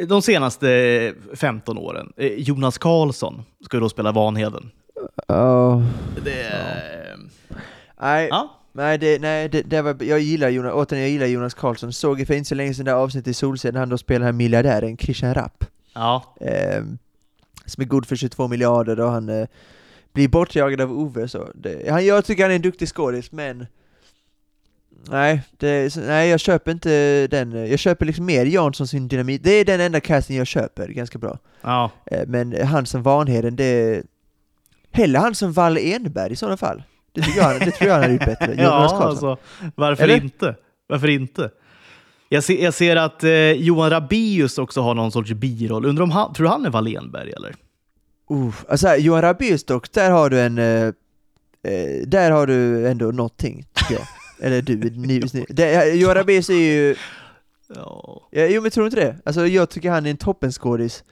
[0.08, 2.14] De senaste 15 åren.
[2.18, 4.72] Eh, Jonas Karlsson ska ju då spela Vanheden.
[5.28, 5.84] Ja.
[6.24, 7.18] Det är...
[8.02, 8.59] Nej, Ja.
[8.80, 11.94] Nej, det, nej det, det var, jag gillar Jonas, återigen, jag gillar Jonas Karlsson.
[11.94, 14.98] Såg för inte så länge sedan det avsnittet i Solsidan, han då spelar här miljardären
[14.98, 15.66] Christian Rapp.
[15.94, 16.36] Ja.
[16.42, 16.84] Eh,
[17.66, 19.48] som är god för 22 miljarder och han eh,
[20.14, 21.48] blir bortjagad av Ove så.
[21.56, 23.68] Det, han, jag tycker han är en duktig skådis, men
[25.10, 27.70] nej, det, nej, jag köper inte den.
[27.70, 29.44] Jag köper liksom mer Jansson sin dynamit.
[29.44, 31.40] Det är den enda casten jag köper, ganska bra.
[31.62, 31.92] Ja.
[32.06, 34.04] Eh, Men han som Vanheden, det.
[34.92, 36.84] Hellre han som Valle Enberg i sådana fall.
[37.12, 38.46] Det tycker jag, det tror jag han hade gjort bättre.
[38.46, 39.38] Jonas Ja, alltså,
[39.76, 40.16] varför Eller?
[40.24, 40.56] inte?
[40.88, 41.52] Varför inte?
[42.30, 45.86] Jag ser, jag ser att eh, Johan Rabius också har någon sorts biroll.
[45.86, 47.56] Undrar om han, tror du han är Wallenberg eller?
[48.32, 50.58] Uh, alltså här, Johan Rabaeus dock, där har du en...
[50.58, 50.88] eh,
[51.64, 54.04] eh, där har du ändå någonting, tycker jag.
[54.42, 55.46] Eller du, ni, ni.
[55.50, 56.96] Det, Johan Rabaeus är ju...
[57.76, 59.16] Ja, jo men tror du inte det?
[59.26, 61.04] Alltså jag tycker han är en toppenskådis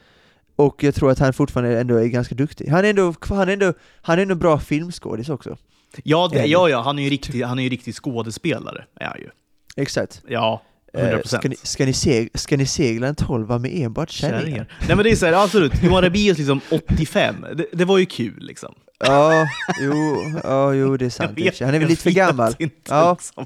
[0.56, 3.54] Och jag tror att han fortfarande ändå är ganska duktig Han är ändå, han är
[3.54, 5.58] ändå, han är ändå bra filmskådis också
[6.04, 8.86] Ja, det, ja, ja, han är ju riktig, han är ju riktig skådespelare.
[9.00, 9.30] Är han ju.
[9.76, 10.62] Exakt Ja,
[10.94, 11.44] Eh, 100 ska, procent.
[11.44, 14.68] ni, ska, ni seg, ska ni segla en tolva med enbart kärringar?
[14.88, 15.84] Nej men det är så här, absolut.
[15.84, 18.74] Johan Rabius liksom 85, det, det var ju kul liksom.
[19.00, 19.48] Ja,
[19.82, 21.66] jo, ja, jo det är sant sig.
[21.66, 23.14] Han är väl lite för vet gammal Inte, Ja.
[23.20, 23.46] liksom.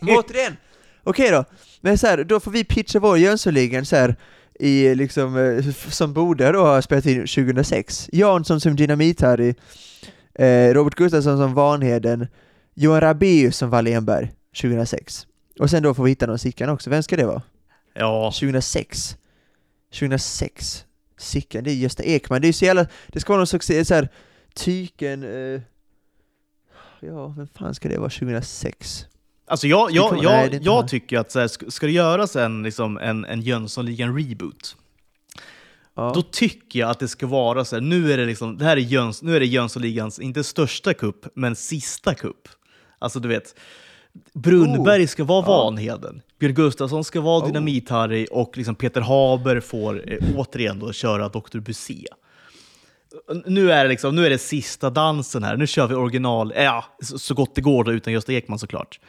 [0.00, 0.56] Men återigen,
[1.04, 1.44] okej då.
[1.80, 4.16] Men så här, då får vi pitcha vår Jönssonligan så här
[4.60, 8.08] i liksom, eh, som borde då ha spelat in 2006.
[8.12, 9.54] Jansson som Dynamit-Harry,
[10.38, 12.26] eh, Robert Gustafsson som Vanheden,
[12.74, 14.32] Johan Rabaeus som Wallenberg
[14.62, 15.26] 2006.
[15.60, 16.90] Och sen då får vi hitta någon Sickan också.
[16.90, 17.42] Vem ska det vara?
[17.94, 19.16] Ja, 2006.
[19.92, 20.84] 2006.
[21.18, 22.40] Sickan, det är Gösta Ekman.
[22.40, 24.08] Det är ju så jävla, det ska vara någon eh, så här,
[24.54, 25.60] tyken, eh,
[27.00, 29.06] ja, vem fan ska det vara 2006?
[29.48, 30.88] alltså jag, jag, jag, jag han.
[30.88, 34.76] tycker att så här, ska, ska det göras en, liksom, en, en Jönssonligan-reboot,
[35.98, 36.12] Ja.
[36.14, 38.76] då tycker jag att det ska vara så här, nu är det liksom, det här
[38.76, 42.48] är, Jöns, nu är det Jönssonligans, inte största kupp, men sista kupp.
[42.98, 43.54] Alltså du vet,
[44.34, 45.46] Brunnberg ska vara Oh.
[45.46, 47.46] Vanheden, Björn Gustafsson ska vara Oh.
[47.46, 51.58] Dynamit-Harry och liksom Peter Haber får eh, återigen då köra Dr.
[51.58, 52.04] Busé.
[53.46, 56.64] Nu är, det liksom, nu är det sista dansen här, nu kör vi original, eh,
[56.64, 59.00] ja, så, så gott det går då, utan Gösta Ekman såklart.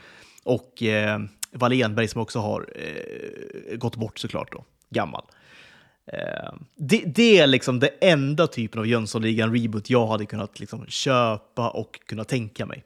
[0.44, 1.20] Och eh,
[1.52, 5.24] Wallenberg som också har eh, gått bort såklart då, gammal.
[6.14, 11.70] Eh, det, det är liksom det enda typen av Jönssonligan-reboot jag hade kunnat liksom köpa
[11.70, 12.84] och kunna tänka mig.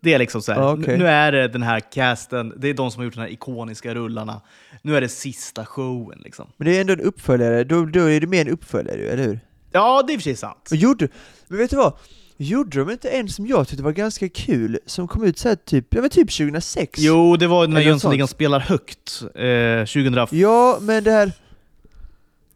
[0.00, 0.98] Det är liksom så här, Ja, okej.
[0.98, 3.94] nu, är det den här casten, det är de som har gjort de här ikoniska
[3.94, 4.40] rullarna.
[4.82, 6.46] Nu är det sista showen liksom.
[6.56, 9.40] Men det är ändå en uppföljare, då, då är det mer en uppföljare eller hur?
[9.72, 10.68] Ja, det är i och för sig sant.
[10.70, 11.08] Och gjorde,
[11.48, 11.92] men vet du vad?
[12.36, 15.94] Gjorde de inte en som jag tyckte var ganska kul, som kom ut såhär typ,
[15.94, 16.98] ja men typ 2006?
[16.98, 20.38] Jo, det var när Jönssonligan spelar högt, eh, 2005.
[20.38, 21.32] Ja, men det här,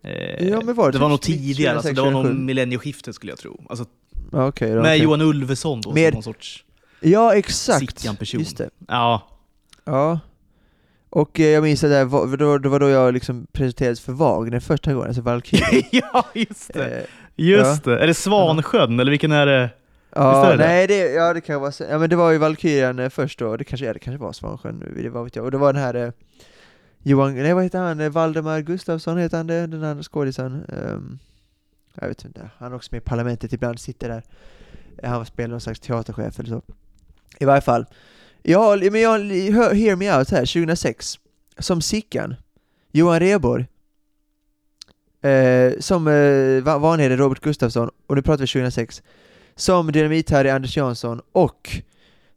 [0.02, 2.44] Ja, men var det det var typ nog tidigare, alltså, det var 2006, nog 2007?
[2.44, 3.62] millennieskiftet skulle jag tro.
[3.68, 3.84] Alltså,
[4.32, 4.82] ja, okej då.
[4.82, 4.98] med.
[4.98, 6.64] Johan Ulveson då, Med- som någon sorts
[7.00, 8.04] Ja, exakt.
[8.34, 8.70] Just det.
[8.88, 9.28] Ja,
[9.84, 10.20] Ja.
[11.10, 14.12] Och eh, jag minns det, här var, då, det var då jag liksom presenterades för
[14.12, 15.86] Wagner första gången, alltså Valkyrie.
[15.92, 16.98] ja just det.
[16.98, 17.04] eh,
[17.36, 17.98] Just det.
[17.98, 19.70] Är det Svansjön, eller vilken är det?
[20.14, 21.72] Ja, är det nej det, ja det kan vara.
[21.90, 24.32] Ja men det var ju Valkyrian eh, först då, det kanske, ja, det kanske var
[24.32, 25.44] Svansjön det var vet jag.
[25.44, 26.10] Och det var den här eh,
[27.02, 30.64] Johan, nej vad heter han, Valdemar Gustafsson heter han det, den andra skådisen.
[30.68, 31.18] Um,
[31.94, 34.22] jag vet inte, han är också med i Parlamentet ibland, sitter där.
[35.02, 36.62] Han spelar någon slags teaterchef eller så.
[37.38, 37.86] I varje fall.
[38.42, 39.18] Jag, men jag,
[39.74, 41.18] hear me out här, 2006.
[41.58, 42.34] Som Sickan.
[42.90, 43.66] Johan Rheborg.
[45.22, 49.02] Eh, som eh, Vanheden Robert Gustafsson, och nu pratar vi 2006
[49.56, 51.70] som Dynamit-Harry Anders Jansson och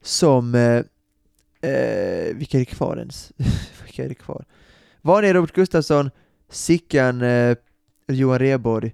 [0.01, 0.55] som...
[0.55, 0.83] Eh,
[1.71, 3.31] eh, vilka är det kvar ens?
[4.03, 4.45] är det kvar?
[5.01, 6.11] Vanliga Robert Gustafsson,
[6.51, 7.55] Sickan eh,
[8.07, 8.93] Johan Rheborg,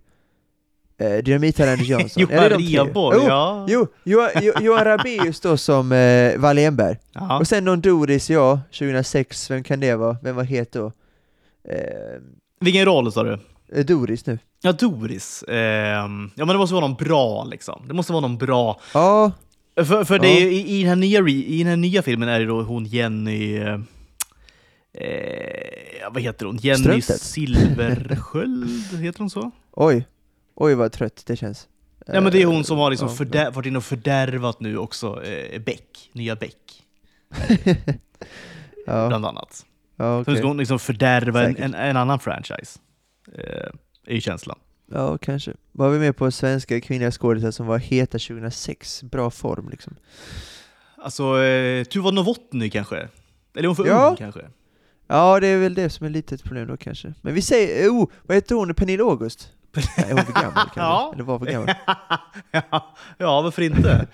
[0.98, 2.24] eh, Dynamit-Harry Anders Jansson.
[2.32, 2.88] Är Johan?
[2.88, 3.66] Rheborg, Jo, ja.
[3.70, 6.98] Jo, Johan, Jo- Johan Rabaeus då som eh, Wallenberg.
[7.40, 10.18] Och sen någon Doris, ja, 2006, vem kan det vara?
[10.24, 10.86] Vem var het då?
[11.70, 11.76] Eh,
[12.60, 13.40] Vilken roll sa du?
[13.76, 14.40] eh, Doris nu.
[14.64, 15.44] Ja, Doris.
[15.48, 17.84] Ehm, ja, men det måste vara någon bra liksom.
[17.88, 18.80] Det måste vara någon bra.
[18.94, 19.32] Ja,
[19.76, 20.40] För, för det Ja.
[20.40, 22.86] är, i, i, den här nya, i den här nya filmen är det då hon
[22.86, 23.60] Jenny...
[24.94, 26.58] Eh, vad heter hon?
[26.58, 27.22] Jenny Strömstedt.
[27.22, 29.52] Silversköld, heter hon så?
[29.72, 30.08] oj.
[30.56, 31.68] Oj vad trött det känns.
[32.08, 34.78] Ja men det är hon som har liksom ja, fördär, varit inne och fördärvat nu
[34.78, 36.84] också eh, Beck, nya Beck,
[38.86, 39.66] ja, bland annat.
[39.96, 42.80] ja, Så nu ska hon liksom fördärva en, en, en annan franchise.
[43.38, 43.70] Eh,
[44.08, 44.60] är ju känslan.
[44.92, 45.54] Ja, kanske.
[45.72, 49.04] Var vi med på svenska kvinnliga skådisar som var heta 2006?
[49.04, 49.96] Bra form liksom.
[50.98, 52.98] Alltså, eh, Tuva Novotny kanske?
[52.98, 54.10] Eller är hon för Ja.
[54.10, 54.42] ung kanske?
[55.12, 57.14] Ja, det är väl det som är lite ett problem då kanske.
[57.22, 58.74] Men vi säger, oh, vad heter hon?
[58.74, 59.50] Pernilla August?
[59.98, 60.72] Nej, hon för gammal kanske?
[60.82, 61.12] Ja.
[61.14, 61.70] Eller var för gammal?
[62.52, 64.08] ja, ja, varför inte?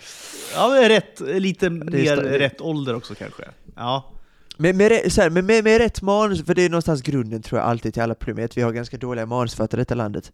[0.55, 3.43] Ja, men rätt, lite mer sta- rätt ålder också kanske.
[3.75, 4.11] Ja.
[4.57, 7.41] Men med, rä- så här, men med, med rätt manus, för det är någonstans grunden
[7.41, 10.31] tror jag alltid till alla problem, att vi har ganska dåliga manusförfattare i detta landet.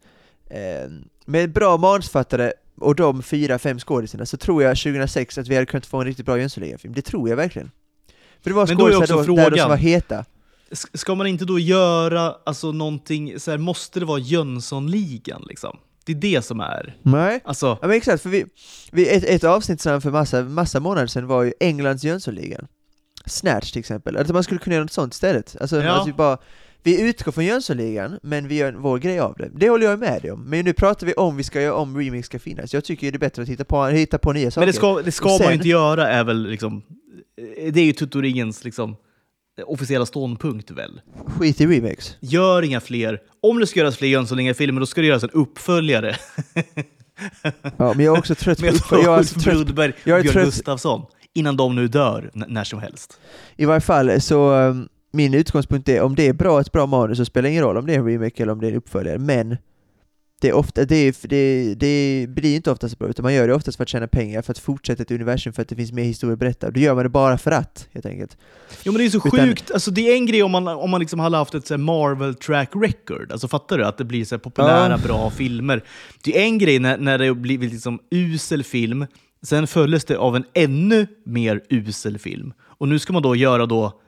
[0.50, 0.90] Eh,
[1.26, 5.66] med bra manusförfattare och de fyra, fem skådisarna så tror jag 2006 att vi hade
[5.66, 6.94] kunnat få en riktigt bra Jönssonligan-film.
[6.94, 7.72] Det tror jag verkligen.
[8.42, 10.26] För det var då skådisar också då, där då som var heta.
[10.94, 15.78] Ska man inte då göra alltså någonting, så här, måste det vara Jönssonligan liksom?
[16.06, 17.40] Det är det som är, Nej.
[17.46, 18.46] alltså, Ja men exakt, för vi,
[18.92, 22.68] vi, ett, ett avsnitt sedan för massa, massa månader sedan var ju Englands Jönssonligan.
[23.26, 25.56] Snatch till exempel, alltså man skulle kunna göra något sånt istället.
[25.62, 25.90] Alltså, Ja.
[25.92, 26.38] alltså vi bara,
[26.84, 29.50] vi utgår från Jönssonligan, men vi gör vår grej av det.
[29.56, 30.44] Det håller jag med dig om.
[30.44, 32.74] Men nu pratar vi om vi ska göra om remix ska finnas.
[32.74, 34.62] Jag tycker det är bättre att hitta på, hitta på nya saker.
[34.66, 36.84] men det ska, det ska Och man sen- ju inte göra är väl liksom,
[37.72, 38.96] det är ju Tutoringens liksom
[39.66, 41.02] officiella ståndpunkt väl?
[41.26, 42.16] Skit i remix.
[42.20, 46.16] Gör inga fler, om det ska göras fler Jönssonligan-filmer då ska det göras en uppföljare
[47.78, 50.18] Ja, men jag är också trött på med upp, jag är alltså trött, Brudberg jag
[50.20, 53.20] är Björn trött- Gustafsson innan de nu dör när som helst.
[53.56, 57.18] I varje fall så, um, min utgångspunkt är om det är bra, ett bra manus
[57.18, 58.78] så spelar det ingen roll om det är en remake eller om det är en
[58.78, 59.58] uppföljare, men
[60.44, 63.54] det, är ofta, det, är, det, det blir inte oftast bra, utan man gör det
[63.54, 66.04] oftast för att tjäna pengar, för att fortsätta ett universum, för att det finns mer
[66.04, 66.72] historia att berätta.
[66.72, 68.38] Då gör man det bara för att, helt enkelt.
[68.84, 70.90] Jo men det är så Utan- sjukt, alltså, det är en grej om man, om
[70.90, 73.86] man liksom hade haft ett så Marvel track record, alltså fattar du?
[73.86, 75.08] Att det blir så populära, Ja.
[75.08, 75.84] bra filmer.
[76.24, 79.06] Det är en grej när, när det blir liksom usel film,
[79.42, 82.54] sen följdes det av en ännu mer usel film.
[82.62, 84.02] Och nu ska man då göra då,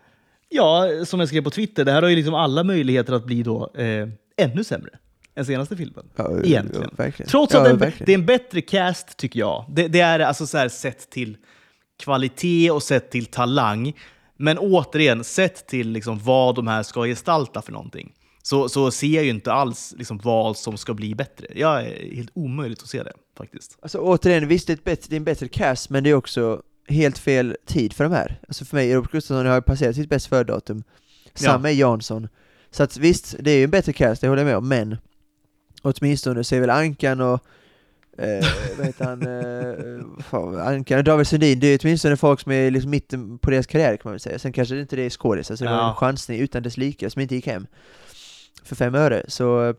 [0.50, 3.44] ja, som jag skrev på Twitter, det här har ju liksom alla möjligheter att bli
[3.44, 4.08] då eh,
[4.38, 4.90] ännu sämre
[5.36, 6.06] än senaste filmen.
[6.16, 6.90] Ja, Egentligen.
[6.98, 7.12] ja.
[7.28, 8.06] Trots Ja, att är, verkligen.
[8.06, 9.66] det är en bättre cast, tycker jag.
[9.70, 11.38] Det, det är alltså så här sett till
[12.00, 13.94] kvalitet och sett till talang.
[14.38, 18.14] Men återigen, sett till liksom vad de här ska gestalta för någonting,
[18.44, 21.48] så, så ser jag ju inte alls liksom vad som ska bli bättre.
[21.56, 23.78] Jag är helt omöjligt att se det, faktiskt.
[23.82, 26.62] Alltså återigen, visst det är, bättre, det är en bättre cast, men det är också
[26.88, 28.40] helt fel tid för de här.
[28.48, 30.84] Alltså för mig, Robert Gustafsson har ju passerat sitt bäst före-datum.
[31.34, 32.28] Samma är Jansson.
[32.72, 34.98] Så att visst, det är ju en bättre cast, det håller jag med om, men
[35.86, 37.40] åtminstone så är väl Ankan och
[38.18, 38.46] eh,
[38.78, 42.72] vad heter han, eh, fan, Ankan och David Sundin, det är åtminstone folk som är
[42.72, 44.40] liksom mitten på deras karriär kan man väl säga.
[44.40, 45.90] Sen kanske det inte det är skådisar, så det var Ja.
[45.90, 47.68] en chansning utan dess like som inte gick hem.
[48.64, 49.76] För fem öre, så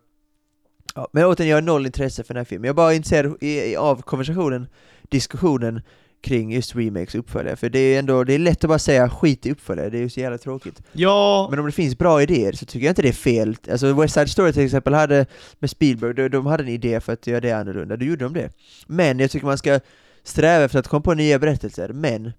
[0.95, 2.67] Ja, men återigen, jag har noll intresse för den här filmen.
[2.67, 4.67] Jag är bara intresserad i, i, av konversationen,
[5.09, 5.81] diskussionen
[6.21, 7.57] kring just remakes och uppföljare.
[7.57, 10.03] För det är ändå, det är lätt att bara säga skit i uppföljare, det är
[10.03, 10.83] ju så jävla tråkigt.
[10.93, 13.57] Ja, Men om det finns bra idéer så tycker jag inte det är fel.
[13.71, 15.27] Alltså West Side Story till exempel hade,
[15.59, 18.35] med Spielberg, de, de hade en idé för att göra det annorlunda, då gjorde de
[18.35, 18.51] det.
[18.87, 19.81] Men jag tycker man ska
[20.25, 22.33] sträva efter att komma på nya berättelser, men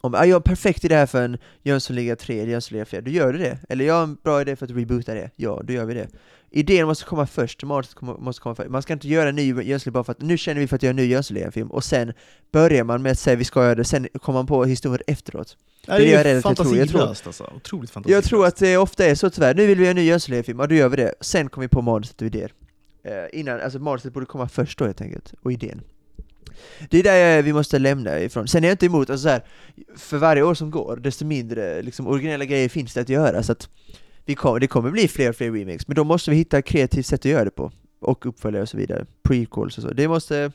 [0.00, 3.10] om jag har en perfekt idé här för en Jönssonliga 3 eller Jönssonliga 4, då
[3.10, 3.58] gör du det.
[3.68, 6.08] Eller jag har en bra idé för att reboota det, ja, då gör vi det.
[6.50, 8.70] Idén måste komma först, manuset måste komma först.
[8.70, 10.82] Man ska inte göra en ny Jönssonliga bara för att nu känner vi för att
[10.82, 12.12] göra en ny Jönssonliga-film, och sen
[12.52, 15.56] börjar man med att säga vi ska göra det, sen kommer man på historien efteråt.
[15.86, 16.64] det är jag är ju att jag tror.
[16.64, 17.52] Fantasilöst alltså.
[17.56, 18.24] Otroligt fantasilöst.
[18.24, 20.58] Jag tror att det ofta är så tyvärr, nu vill vi göra en ny Jönssonliga-film,
[20.60, 21.14] ja då gör vi det.
[21.20, 22.52] Sen kommer vi på manuset och idéer.
[23.04, 25.80] Eh, innan, alltså manuset borde komma först då helt enkelt, och idén.
[26.90, 28.48] Det är där jag- vi måste lämna ifrån.
[28.48, 29.44] Sen är jag inte emot, alltså så här,
[29.96, 33.52] för varje år som går, desto mindre liksom, originella grejer finns det att göra, så
[33.52, 33.68] att
[34.34, 37.06] kommer, det kommer bli fler och fler remakes, men då måste vi hitta ett kreativt
[37.06, 37.72] sätt att göra det på.
[38.00, 39.90] Och uppföljare och så vidare, prequels och så.
[39.90, 40.52] Det måste,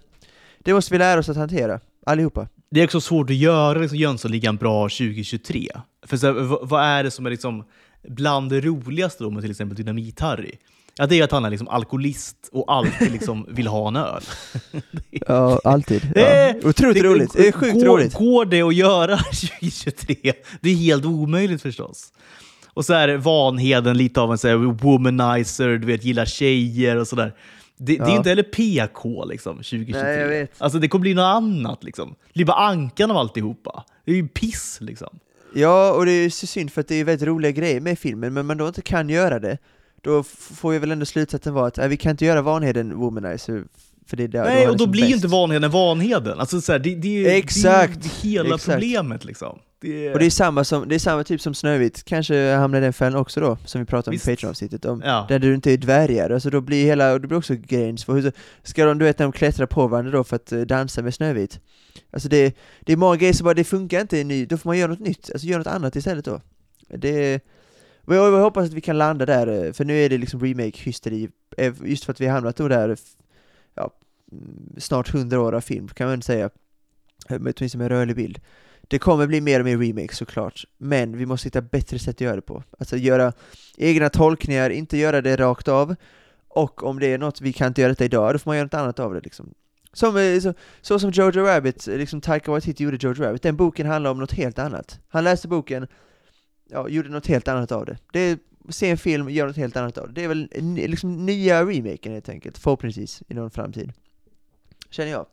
[0.59, 2.47] det måste vi lära oss att hantera, allihopa.
[2.71, 5.67] Det är också svårt att göra liksom Jönssonligan bra 2023.
[6.05, 6.34] För så här,
[6.65, 7.63] vad är det som är liksom
[8.07, 10.55] bland det roligaste då med till exempel Dynamit-Harry?
[10.97, 14.24] Ja, det är att han är liksom alkoholist och alltid liksom vill ha en öl.
[15.28, 16.11] Ja, alltid.
[16.13, 16.69] Det Ja.
[16.69, 18.13] Otroligt roligt, det är sjukt går, roligt.
[18.13, 19.17] Går det att göra
[19.61, 20.34] 2023?
[20.61, 22.13] Det är helt omöjligt förstås.
[22.74, 27.07] Och så är Vanheden lite av en så här womanizer, du vet, gillar tjejer och
[27.07, 27.34] sådär.
[27.78, 28.15] Det, det är Ja.
[28.17, 30.01] inte heller PK liksom, 2023.
[30.03, 30.51] Nej, jag vet.
[30.61, 32.09] Alltså det kommer bli något annat liksom.
[32.09, 33.84] Det blir bara ankan av alltihopa.
[34.05, 35.19] Det är ju piss liksom.
[35.55, 38.34] Ja, och det är så synd för att det är väldigt roliga grejer med filmen,
[38.34, 39.57] men man då inte kan göra det,
[40.01, 43.63] då får vi väl ändå slutsatsen vara att äh, vi kan inte göra Vanheden Womanizer,
[44.07, 46.39] för det är där Nej, och då blir ju inte Vanheden Vanheden.
[46.39, 48.71] Alltså, så här, det, det, är ju- Exakt, det är ju hela exakt.
[48.71, 49.59] problemet liksom.
[49.84, 52.77] Det är, Och det är samma som, det är samma typ som Snövit, kanske hamnar
[52.77, 54.27] i den fällan också då, som vi pratade om Visst.
[54.27, 55.25] i Patreon-avsnittet, om ja.
[55.29, 58.31] där du inte är dvärgar, alltså då blir hela, det blir också hur
[58.63, 61.13] ska de, du vet när de klättrar på varandra då för att eh, dansa med
[61.13, 61.59] Snövit?
[62.11, 64.69] Alltså det, det är många grejer som bara, det funkar inte, i ny, då får
[64.69, 66.41] man göra något nytt, alltså göra något annat istället då.
[66.88, 67.39] Det,
[68.01, 71.29] och jag, hoppas att vi kan landa där, eh, för nu är det liksom remake-hysteri,
[71.57, 72.97] eh, just för att vi har hamnat då där,
[73.75, 73.91] ja,
[74.31, 76.49] mm, snart hundra år av film, kan man säga,
[77.29, 78.39] åtminstone med rörlig bild.
[78.93, 82.21] Det kommer bli mer och mer remakes såklart, men vi måste hitta bättre sätt att
[82.21, 82.63] göra det på.
[82.79, 83.33] Alltså göra
[83.77, 85.95] egna tolkningar, inte göra det rakt av,
[86.47, 88.65] och om det är något vi kan inte göra detta idag, då får man göra
[88.65, 89.53] något annat av det liksom.
[89.93, 93.55] Som, eh, så, så som Jojo Rabbit, eh, liksom Taika Waititi gjorde Jojo Rabbit, den
[93.55, 94.99] boken handlar om något helt annat.
[95.09, 95.87] Han läste boken,
[96.69, 97.97] ja, gjorde något helt annat av det.
[98.11, 98.37] det är,
[98.69, 100.13] se en film, gör något helt annat av det.
[100.13, 103.93] Det är väl liksom nya remaken helt enkelt, förhoppningsvis i någon framtid.
[104.89, 105.25] Känner jag.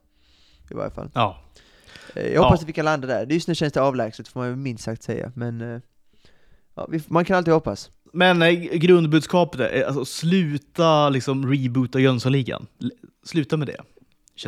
[0.70, 1.10] I varje fall.
[1.14, 1.40] ja.
[2.14, 2.62] Eh, Jag hoppas Ja.
[2.62, 3.26] att vi kan landa där.
[3.26, 5.80] Just nu känns det avlägset får man ju minst sagt säga, men eh,
[6.74, 7.90] ja, man kan alltid hoppas.
[8.12, 12.66] Men eh, grundbudskapet är alltså, sluta liksom reboota Jönssonligan.
[13.24, 13.76] Sluta med det.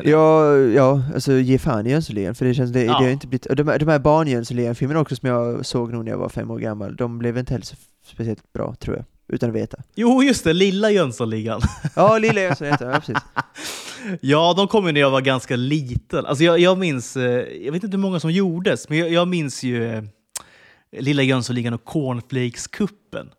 [0.05, 2.99] Ja, ja, alltså ge fan i Jönssonligan, för det känns, det, Ja.
[2.99, 6.11] det har inte blivit, de, de här barn Jönssonligan-filmerna också som jag såg nog när
[6.13, 7.77] jag var fem år gammal, de blev inte heller så
[8.07, 9.77] speciellt bra, tror jag, utan att veta.
[9.95, 11.61] Jo, just det, lilla Jönssonligan.
[11.97, 13.17] Ja, lilla Jönssonligan ja precis.
[14.21, 16.27] Ja, de kom ju när jag var ganska liten.
[16.27, 17.23] Alltså jag, jag minns, eh,
[17.65, 20.03] jag vet inte hur många som gjordes, men jag, jag minns ju eh,
[20.99, 23.31] Lilla Jönssonligan och Cornflakes-kuppen.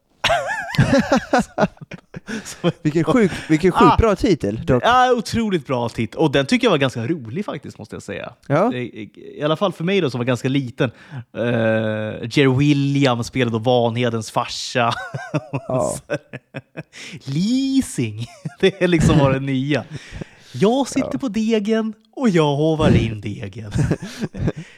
[2.82, 3.98] Vilken sjuk, vilken sjukt Ah.
[3.98, 4.84] bra titel dock.
[4.86, 6.20] Ja, otroligt bra titel.
[6.20, 8.34] Och den tycker jag var ganska rolig faktiskt, måste jag säga.
[8.48, 10.92] Ja, I, I alla fall för mig då, som var ganska liten.
[11.38, 11.44] Uh,
[12.30, 14.94] Jerry Williams spelade då Vanhedens farsa.
[15.52, 15.96] ja.
[17.26, 18.26] Leasing,
[18.60, 19.84] det är liksom var det nya.
[20.54, 21.20] Jag sitter Ja.
[21.20, 23.72] på degen och jag hovar in degen.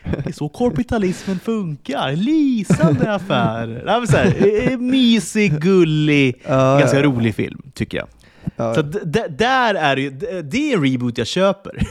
[0.04, 2.12] Det är så korpitalismen funkar.
[2.16, 4.06] Leasande affärer.
[4.06, 7.04] Så här, mysig, gullig, Ja, ganska ja.
[7.04, 8.08] rolig film, tycker jag.
[8.56, 8.76] ja.
[8.76, 8.82] Så
[9.30, 10.10] där är det ju,
[10.42, 11.88] det är en reboot jag köper.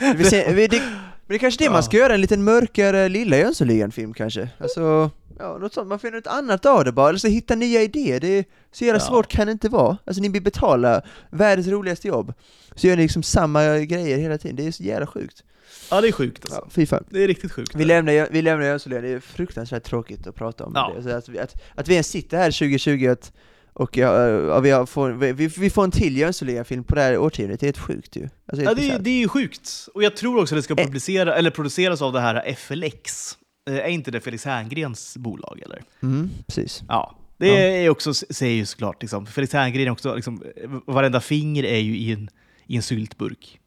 [0.24, 0.88] Ser, vi, det, men
[1.28, 4.48] det är kanske det man ska göra, en liten mörkare lilla Jönssonligan-film kanske.
[4.58, 7.54] Alltså, ja, något sånt, man får göra något annat av det bara, eller så hitta
[7.54, 9.06] nya idéer, det är så jävla Ja.
[9.06, 9.96] svårt kan det inte vara.
[10.04, 12.32] Alltså ni vill betala världens roligaste jobb,
[12.74, 15.44] så gör ni liksom samma grejer hela tiden, det är så jävla sjukt.
[15.90, 16.60] Ja, det är sjukt alltså.
[16.64, 17.04] Ja, fy fan.
[17.10, 17.74] Det är riktigt sjukt.
[17.74, 20.92] Vi lämnar, vi lämnar Jönssonligan, det är fruktansvärt tråkigt att prata om Ja.
[21.02, 21.14] det.
[21.16, 23.32] Alltså att, att, att vi ens sitter här 2020 att,
[23.72, 27.64] och ja, vi, får, vi, vi får en till Jönssonligan-film på det här årtiondet, det
[27.64, 28.28] är helt sjukt ju.
[28.46, 29.88] Alltså, Ja, det, är- det är ju sjukt.
[29.94, 30.84] Och jag tror också att det ska Eh.
[30.86, 33.38] publicera, eller produceras av det här FLX.
[33.70, 35.82] Eh, Är inte det Felix Herngrens bolag eller?
[36.02, 36.82] Mm, precis.
[36.88, 37.16] Ja.
[37.36, 37.54] Det Ja.
[37.54, 41.96] är också, säger ju såklart, liksom, Felix Herngren också, liksom, eh, varenda finger är ju
[41.96, 42.28] i en,
[42.66, 43.58] i en syltburk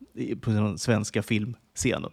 [0.42, 2.12] på den svenska filmscenen.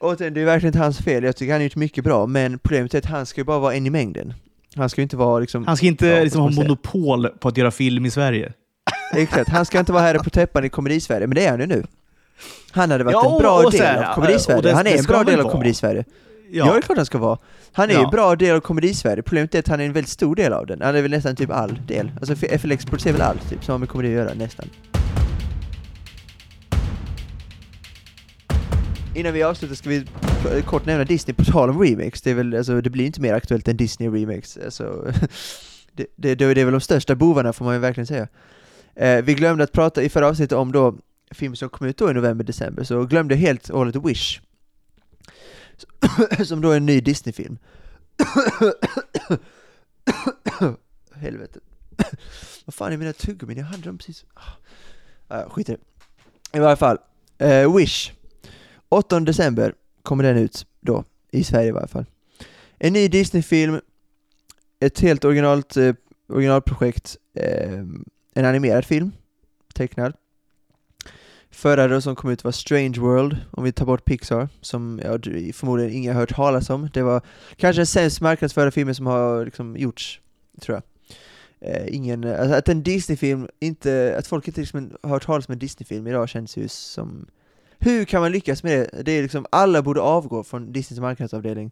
[0.00, 2.58] Återigen, det är verkligen inte hans fel, jag tycker han har gjort mycket bra, men
[2.58, 4.34] problemet är att han ska ju bara vara en i mängden.
[4.76, 5.66] Han ska ju inte vara liksom...
[5.66, 8.52] Han ska inte Ja, liksom, ha monopol på att göra film i Sverige.
[9.14, 11.66] Exakt, han ska inte vara här på täppan i komedisverige, men det är han ju
[11.66, 11.86] nu.
[12.70, 15.04] Han hade varit Ja, en bra och del här, av och komedisverige, han är en
[15.04, 16.04] bra del av komedisverige.
[16.50, 16.64] Ja.
[16.72, 17.38] det är klart han ska vara.
[17.72, 18.04] Han är Ja.
[18.04, 20.66] en bra del av komedisverige, problemet är att han är en väldigt stor del av
[20.66, 20.80] den.
[20.82, 22.10] Han är väl nästan typ all del.
[22.20, 24.66] Alltså FLX producerar väl allt typ, som har med komedi att göra, nästan.
[29.14, 30.04] Innan vi avslutar ska vi
[30.66, 32.22] kort nämna Disney på tal om remakes.
[32.22, 34.58] Det, är väl, alltså, det blir inte mer aktuellt än Disney remakes.
[34.64, 35.12] Alltså,
[35.92, 38.28] det, det, det är väl de största bovarna får man ju verkligen säga.
[38.94, 40.94] Eh, vi glömde att prata i förra avsnittet om då
[41.30, 44.40] film som kom ut då i november-december, så glömde helt och hållet Wish.
[46.44, 47.58] som då är en ny Disney-film.
[51.14, 51.60] Helvete.
[52.64, 53.58] Vad fan är mina tuggummin?
[53.58, 54.24] Jag hade dem precis.
[54.34, 54.40] Ah,
[55.28, 55.78] ah skit i det.
[56.58, 56.98] I varje fall.
[57.38, 58.12] Eh, Wish.
[58.88, 62.04] 8 december kommer den ut då, i Sverige i varje fall.
[62.78, 63.80] En ny Disney-film,
[64.80, 65.94] ett helt originalt, eh,
[66.28, 67.78] originalprojekt, eh,
[68.34, 69.12] en animerad film,
[69.74, 70.12] tecknad.
[71.56, 75.18] Förra då som kom ut var Strange World, om vi tar bort Pixar, som ja,
[75.18, 76.88] du- förmodligen inga har hört talas om.
[76.92, 77.20] Det var
[77.56, 80.20] kanske den sämst marknadsförda filmen som har liksom gjorts,
[80.60, 80.82] tror jag.
[81.70, 85.52] Eh, ingen, alltså att en Disney-film inte, att folk inte liksom har hört talas om
[85.52, 87.26] en Disney-film idag känns ju som
[87.78, 89.02] hur kan man lyckas med det?
[89.02, 91.70] Det är liksom, alla borde avgå från Disneys marknadsavdelning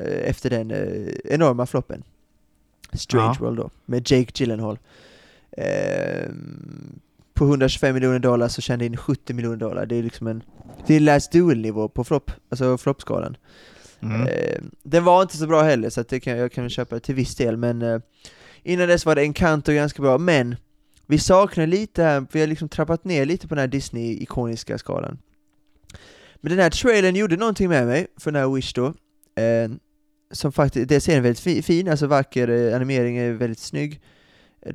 [0.00, 2.02] eh, efter den eh, enorma floppen.
[2.92, 3.44] Strange Ja.
[3.44, 4.78] World då, med Jake Gyllenhaal.
[7.42, 9.86] På 125 miljoner dollar så tjänade in 70 miljoner dollar.
[9.86, 10.42] Det är liksom en,
[10.86, 13.36] det är last duel-nivå på flopp, alltså floppskalan.
[14.00, 14.26] Mm.
[14.26, 17.36] Eh, den var inte så bra heller, så det kan, jag kan köpa till viss
[17.36, 17.98] del, men eh,
[18.62, 20.56] innan dess var det Encanto ganska bra, men
[21.06, 25.18] vi saknar lite här, vi har liksom trappat ner lite på den här Disney-ikoniska skalan.
[26.36, 28.86] Men den här trailern gjorde någonting med mig, för den här Wish då,
[29.42, 29.70] eh,
[30.30, 34.00] som faktiskt, det ser väldigt fi, fin, alltså vacker, eh, animering är väldigt snygg.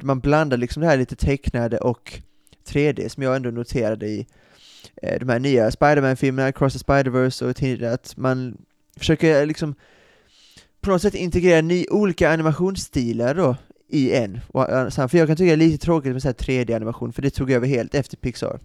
[0.01, 2.21] Man blandar liksom det här lite tecknade och
[2.67, 4.27] 3D som jag ändå noterade i
[5.01, 8.57] eh, de här nya Spider-Man-filmerna, Cross the Spider-Verse och tidigare, att man
[8.97, 9.75] försöker liksom
[10.81, 13.55] på något sätt integrera ny, olika animationsstilar då
[13.89, 14.39] i en.
[14.47, 17.21] Och, eh, För jag kan tycka det är lite tråkigt med så här 3D-animation, för
[17.21, 18.59] det tog över helt efter Pixar.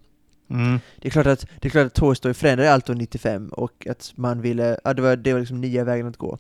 [0.50, 0.78] Mm.
[1.00, 3.86] Det är klart att, det är klart att Toy Story förändrade allt år 95 och
[3.86, 6.38] att man ville, ja, det var, det var liksom nya vägen att gå.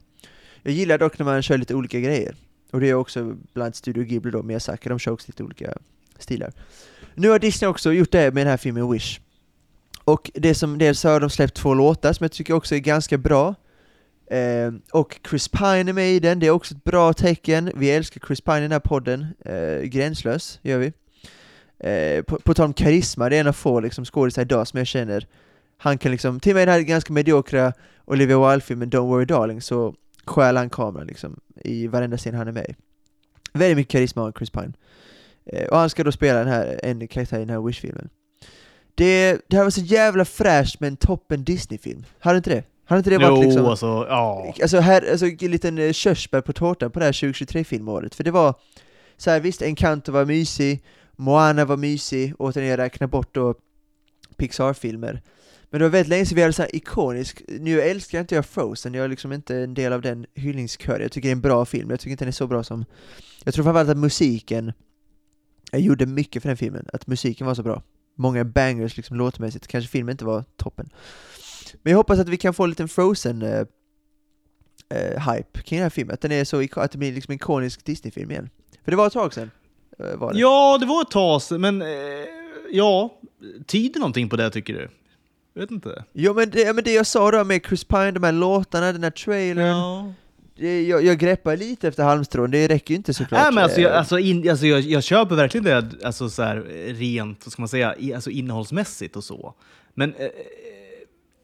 [0.62, 2.34] Jag gillar dock när man kör lite olika grejer.
[2.70, 5.74] Och det är också bland Studio Ghibli då, Miyazaki, de kör också lite olika
[6.18, 6.52] stilar.
[7.14, 9.20] Nu har Disney också gjort det med den här filmen Wish.
[10.04, 13.18] Och det som, dels har de släppt två låtar som jag tycker också är ganska
[13.18, 13.54] bra.
[14.30, 17.72] Eh, och Chris Pine är med i den, det är också ett bra tecken.
[17.74, 20.92] Vi älskar Chris Pine i den här podden, eh, gränslös gör vi.
[21.78, 24.78] Eh, på, på tal om karisma, det är en av få liksom, skådisar idag som
[24.78, 25.26] jag känner
[25.78, 27.72] Han kan liksom, till och med den här ganska mediokra
[28.04, 29.94] Olivia Wilde-filmen Don't Worry Darling så
[30.24, 32.74] stjäl han kameran liksom i varenda scen han är med i.
[33.52, 34.72] Väldigt mycket karisma av Chris Pine.
[35.46, 38.08] Eh, och han ska då spela den här, en karaktär i den här Wish-filmen.
[38.94, 42.04] Det, det här var så jävla fräscht med en toppen Disney-film.
[42.18, 42.64] Hade inte det?
[42.84, 43.66] Hade inte det varit Jo, liksom...
[43.66, 44.54] alltså, ja.
[44.62, 48.30] Alltså, här, alltså en liten eh, körsbär på tårtan på det här 2023-filmåret, för det
[48.30, 48.54] var
[49.16, 50.82] så här, visst, Encanto var mysig,
[51.16, 53.54] Moana var mysig, återigen jag räknar bort då
[54.36, 55.22] Pixar-filmer.
[55.70, 58.46] Men det var väldigt länge sedan vi hade så här ikonisk, nu älskar inte jag
[58.46, 61.40] Frozen, jag är liksom inte en del av den hyllningskören, jag tycker det är en
[61.40, 62.84] bra film, jag tycker inte den är så bra som,
[63.44, 64.72] jag tror framförallt att musiken,
[65.72, 67.82] jag gjorde mycket för den filmen, att musiken var så bra.
[68.14, 70.88] Många bangers liksom låtmässigt, kanske filmen inte var toppen.
[71.82, 73.64] Men jag hoppas att vi kan få en liten Frozen eh,
[74.88, 77.36] eh, hype kring den här filmen, att, den är så, att det blir liksom en
[77.36, 78.50] ikonisk Disney-film igen.
[78.84, 79.50] För det var ett tag sedan.
[79.98, 80.38] eh, Var det.
[80.38, 81.88] Ja, det var ett tag sedan, men eh,
[82.70, 83.20] ja,
[83.66, 84.88] tyder någonting på det tycker du?
[85.54, 86.04] Jag vet inte.
[86.12, 88.92] Jo men det, ja, men det jag sa då med Chris Pine, de här låtarna,
[88.92, 90.12] den här trailern, Ja.
[90.56, 93.40] Jag, jag greppar lite efter halmstrån, det räcker ju inte såklart.
[93.42, 96.42] Nej, men alltså, jag, Eh, alltså, in, alltså jag, jag köper verkligen det, alltså, så
[96.42, 96.56] här,
[96.94, 99.54] rent vad ska man säga, i, alltså, innehållsmässigt och så.
[99.94, 100.26] Men eh,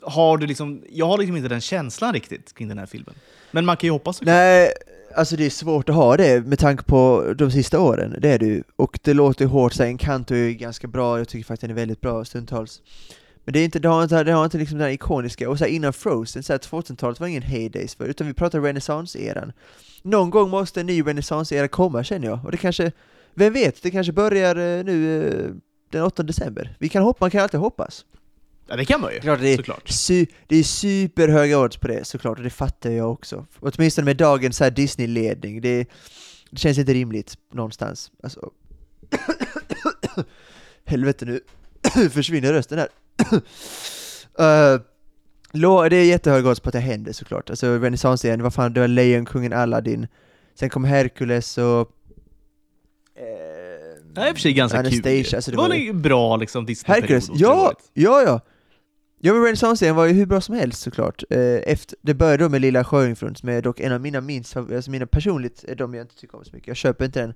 [0.02, 3.14] har du liksom, jag har liksom inte den känslan riktigt kring den här filmen.
[3.50, 4.16] Men man kan ju hoppas.
[4.16, 4.34] såklart.
[4.34, 4.72] Nej,
[5.14, 8.38] alltså det är svårt att ha det med tanke på de sista åren, det är
[8.38, 8.62] det ju.
[8.76, 11.60] Och det låter ju hårt, så här, Encanto är ju ganska bra, jag tycker faktiskt
[11.60, 12.82] den är väldigt bra stundtals.
[13.48, 15.58] Men det, är inte, det har inte, det har inte liksom den här ikoniska, och
[15.58, 19.52] så här, innan Frozen, så här, 2000-talet var ingen heydays för, utan vi pratar renässanseran.
[20.02, 22.92] Någon gång måste en ny renässansera komma känner jag, och det kanske,
[23.34, 25.54] vem vet, det kanske börjar eh, nu eh,
[25.90, 26.76] den 8 december.
[26.78, 28.04] Vi kan hoppa, man kan alltid hoppas.
[28.66, 29.88] Ja, det kan man ju, Klart det är, såklart.
[29.88, 33.46] Sy, det är superhöga odds på det såklart, och det fattar jag också.
[33.60, 35.88] Åtminstone med dagens Disney-ledning, det,
[36.50, 38.10] det känns inte rimligt någonstans.
[38.22, 38.50] Alltså.
[40.84, 41.40] Helvete nu
[42.10, 42.88] försvinner rösten här.
[44.40, 47.50] uh, det är jättehöga odds på att det händer såklart.
[47.50, 50.06] Alltså renässansen, vad fan, det var Lejonkungen, Aladdin,
[50.54, 51.80] sen kom Hercules och...
[53.14, 53.24] eh,
[54.14, 55.34] Det är i och för sig ganska Anastasia, kul.
[55.36, 57.22] alltså det var var ju- bra liksom, Disney-period.
[57.34, 58.40] Ja, ja, ja!
[59.20, 61.22] Ja men renässansen var ju hur bra som helst såklart.
[61.30, 61.40] Eh,
[61.72, 64.90] efter, det började då med Lilla Sjöjungfrun som är dock en av mina minst, alltså
[64.90, 66.68] mina personligt är de jag inte tycker om så mycket.
[66.68, 67.34] Jag köper inte den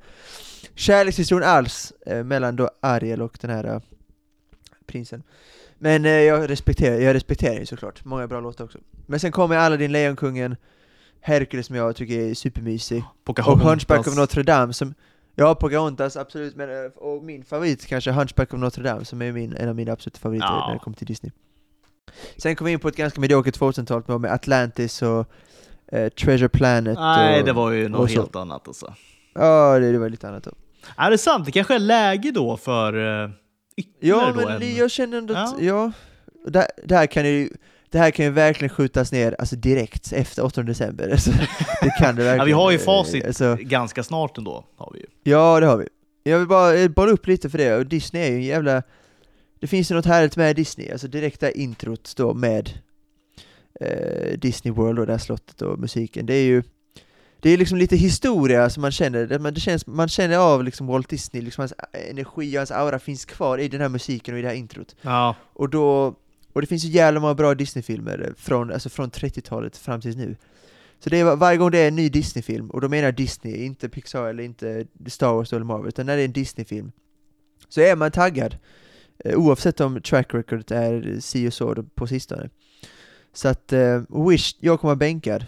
[0.74, 3.80] kärlekshistorien alls eh, mellan då Ariel och den här eh,
[4.86, 5.22] prinsen.
[5.82, 8.78] Men eh, jag respekterar, jag respekterar ju såklart, många bra låtar också.
[9.06, 10.56] Men sen kommer Aladdin, Lejonkungen,
[11.20, 12.98] Hercules som jag tycker är supermysig.
[13.18, 13.66] Och Pocahontas.
[13.66, 14.94] Hunchback of Notre Dame som
[15.34, 19.32] Ja, Pocahontas absolut, men, eh, och min favorit kanske Hunchback of Notre Dame som är
[19.32, 20.66] min, en av mina absoluta favoriter Ja.
[20.66, 21.32] när det kommer till Disney.
[22.36, 25.26] Sen kom vi in på ett ganska mediokert 2000-tal med- Atlantis och
[25.92, 28.94] eh, Treasure Planet Nej, och, det var ju och något helt annat alltså.
[29.34, 30.50] Ja, det, det var lite annat då.
[30.96, 31.46] Är det sant?
[31.46, 33.30] Det kanske är läge då för uh,
[33.76, 34.76] ytterligare Ja, men en...
[34.76, 35.92] jag känner ändå att, Ja.
[36.44, 37.48] ja, det, det här kan ju
[37.90, 41.08] det här kan ju verkligen skjutas ner alltså direkt efter 8 december.
[41.08, 41.30] Alltså,
[41.82, 42.36] det kan det verkligen.
[42.38, 44.64] Ja, vi har ju eh, facit Alltså, ganska snart ändå.
[44.76, 45.06] Har vi ju.
[45.22, 45.88] Ja, det har vi.
[46.24, 48.82] Jag vill bara eh, bolla upp lite för det, och Disney är ju en jävla...
[49.60, 52.70] Det finns ju något härligt med Disney, alltså direkta introt då med
[53.80, 56.62] eh, Disney World och det här slottet och musiken, det är ju
[57.42, 61.08] det är liksom lite historia som man känner, det, känns, man känner av liksom Walt
[61.08, 61.72] Disney, liksom hans
[62.10, 64.96] energi och hans aura finns kvar i den här musiken och i det här introt.
[65.02, 66.14] Ja, Och då,
[66.52, 70.36] och det finns ju jävla många bra Disney-filmer från, alltså från 30-talet fram till nu.
[71.00, 73.14] Så det är var- varje gång det är en ny Disney-film, och då menar jag
[73.16, 76.92] Disney, inte Pixar eller inte Star Wars eller Marvel, utan när det är en Disney-film,
[77.68, 78.56] så är man taggad.
[79.24, 82.50] Eh, Oavsett om track record är si och så på sistone.
[83.32, 85.46] Så att, eh, Wish, jag kommer vara bänkad,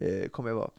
[0.00, 0.70] eh, kommer jag vara.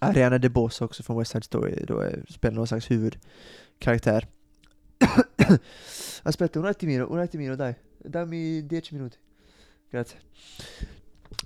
[0.00, 4.26] Ariana DeBose också från West Side Story, då eh, spelar någon slags huvudkaraktär.
[6.22, 7.74] Aspetta un attimino, un attimino dai.
[8.04, 9.16] Dammi 10 minuti.
[9.92, 10.18] Grazie.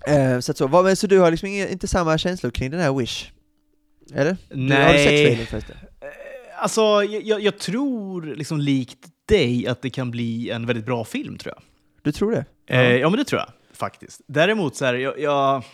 [0.06, 2.70] Eh, så att så, vad, men så du har liksom inga, inte samma känslor kring
[2.70, 3.32] den här Wish?
[4.14, 4.36] Eller?
[4.48, 5.26] Du, har du sett Nej.
[5.26, 5.76] trailern förresten?
[6.00, 6.08] Eh,
[6.56, 11.38] Alltså, jag, jag, tror liksom likt dig att det kan bli en väldigt bra film,
[11.38, 11.62] tror jag.
[12.02, 12.44] Du tror det?
[12.66, 14.20] Eh, ja, men det tror jag faktiskt.
[14.26, 15.64] Däremot så här, jag, jag,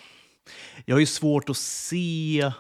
[0.85, 2.53] jag har ju svårt att se...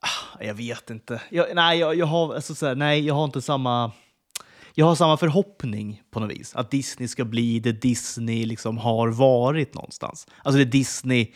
[0.00, 1.22] Ah, jag vet inte.
[1.30, 3.92] Jag, nej, jag, jag har, alltså så här, nej, jag har inte samma...
[4.74, 6.54] Jag har samma förhoppning på något vis.
[6.54, 10.26] Att Disney ska bli det Disney liksom har varit någonstans.
[10.42, 11.32] Alltså det Disney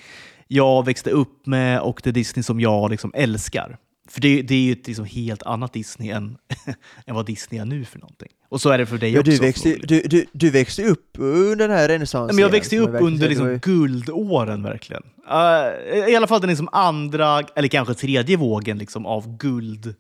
[0.49, 3.79] jag växte upp med och det Disney som jag liksom älskar.
[4.15, 6.37] För det, det är ju ett liksom helt annat Disney än,
[7.07, 8.29] än vad Disney är nu för någonting.
[8.49, 9.31] Och så är det för dig Ja, också.
[9.33, 12.37] du, växte, du, du, du växte upp under den här renässansen.
[12.37, 15.03] Men jag växte upp under liksom ju- guldåren verkligen.
[15.31, 19.95] Uh, I alla fall den liksom andra, eller kanske tredje vågen liksom av guld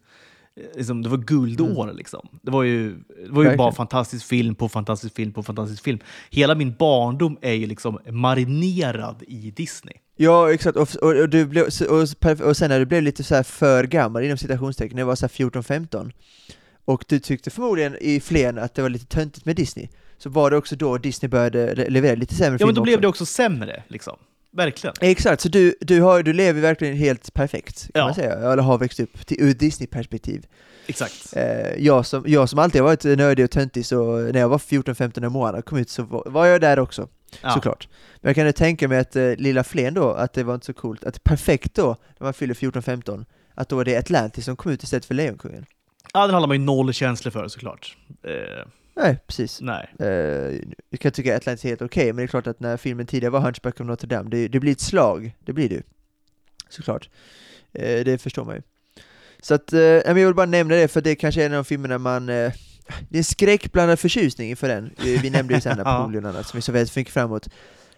[0.74, 1.92] liksom, det var guldår.
[1.94, 2.28] Liksom.
[2.42, 3.56] Det var ju, det var ju Verkligen.
[3.56, 5.98] bara fantastisk film på fantastisk film på fantastisk film.
[6.30, 9.94] Hela min barndom är ju liksom marinerad i Disney.
[10.16, 10.76] Ja, exakt.
[10.76, 13.84] Och, och, och, du blev, och, och sen när du blev lite så här för
[13.84, 16.12] gammal, inom citationstecken, när jag var så här 14-15,
[16.84, 19.88] och du tyckte förmodligen i Flen att det var lite töntigt med Disney,
[20.18, 22.82] så var det också då Disney började le- leverera lite sämre Ja, filmer men då
[22.82, 23.00] blev också.
[23.02, 23.82] det också sämre.
[23.88, 24.16] Liksom.
[24.56, 24.94] Verkligen.
[25.00, 28.04] Exakt, så du, du, har, du lever verkligen helt perfekt, kan Ja.
[28.04, 30.46] man säga, eller har växt upp till, ur Disney-perspektiv.
[30.86, 31.36] Exakt.
[31.36, 34.58] Eh, jag, som, jag som alltid har varit nördig och töntig, så när jag var
[34.58, 37.08] 14-15 när Moana kom ut så var, var jag där också.
[37.42, 37.50] Ja.
[37.50, 37.88] såklart.
[38.20, 40.66] Men jag kan ju tänka mig att eh, Lilla Flen då, att det var inte
[40.66, 43.24] så coolt, att perfekt då, när man fyller 14-15,
[43.54, 45.66] att då var det Atlantis som kom ut istället för Lejonkungen.
[46.12, 47.96] Ja, den har man ju noll känslor för såklart.
[48.22, 48.66] Eh,
[48.96, 49.60] Nej, precis.
[49.60, 49.94] nej.
[49.98, 50.06] Eh,
[50.90, 53.06] jag kan tycka att Atlantis är helt okej, men det är klart att när filmen
[53.06, 55.82] tidigare var Hunchback of Notre Dame, det, det blir ett slag, det blir det ju.
[56.68, 57.08] Såklart.
[57.72, 58.62] Eh, det förstår man ju.
[59.40, 61.64] Så att, men jag vill bara nämna det, för det kanske är en av de
[61.64, 62.52] filmerna man eh,
[63.08, 64.90] det är en skräckblandad förtjusning för den.
[64.98, 65.76] Vi nämnde ju sen.
[65.76, 67.48] Napoleon och annat, som vi så väldigt mycket framåt.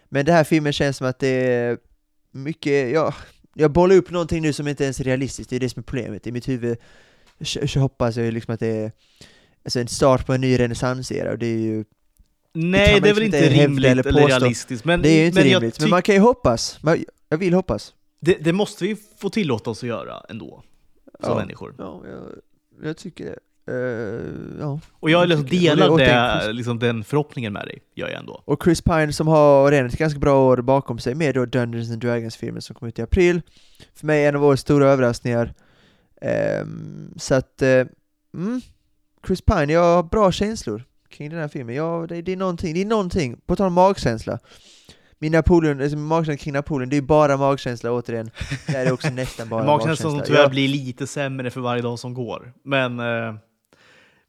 [0.09, 1.77] Men den här filmen känns som att det är
[2.31, 3.13] mycket, ja,
[3.53, 5.83] jag bollar upp någonting nu som inte ens är realistiskt, det är det som är
[5.83, 6.27] problemet.
[6.27, 6.77] I mitt huvud
[7.41, 8.91] så, hoppas jag liksom att det är
[9.67, 11.85] alltså en start på en ny renässansera, och det är ju
[12.53, 14.85] Nej, man det är liksom väl inte inte rimligt eller eller, realistiskt.
[14.85, 16.79] Men, det är ju inte men jag rimligt, men man kan ju hoppas.
[16.83, 17.93] Man, jag vill hoppas.
[18.19, 20.63] det, det måste vi få tillåta oss att göra ändå,
[21.19, 21.35] som Ja.
[21.35, 21.75] människor.
[21.77, 23.37] Ja, jag, jag tycker det.
[23.69, 24.21] Eh,
[24.59, 24.79] ja.
[24.93, 25.59] Och jag Jag liksom det.
[25.59, 28.41] delar det- det, det- liksom den förhoppningen med dig, gör jag ändå.
[28.45, 31.91] Och Chris Pine som har redan ett ganska bra år bakom sig med då Dungeons
[31.91, 33.41] and Dragons-filmen som kom ut i april.
[33.95, 35.53] För mig en av årets stora överraskningar.
[36.21, 37.85] Ehm, så att, eh,
[38.33, 38.61] mm,
[39.25, 41.75] Chris Pine, jag har bra känslor kring den här filmen.
[41.75, 44.39] Ja, det, det är någonting, det är någonting, på tal om magkänsla.
[45.19, 48.31] Min Napoleon, alltså magkänsla kring Napoleon, det är bara magkänsla återigen.
[48.67, 51.81] Det här är också nästan bara Magkänslan som tyvärr Ja, blir lite sämre för varje
[51.81, 52.53] dag som går.
[52.63, 53.35] Men eh,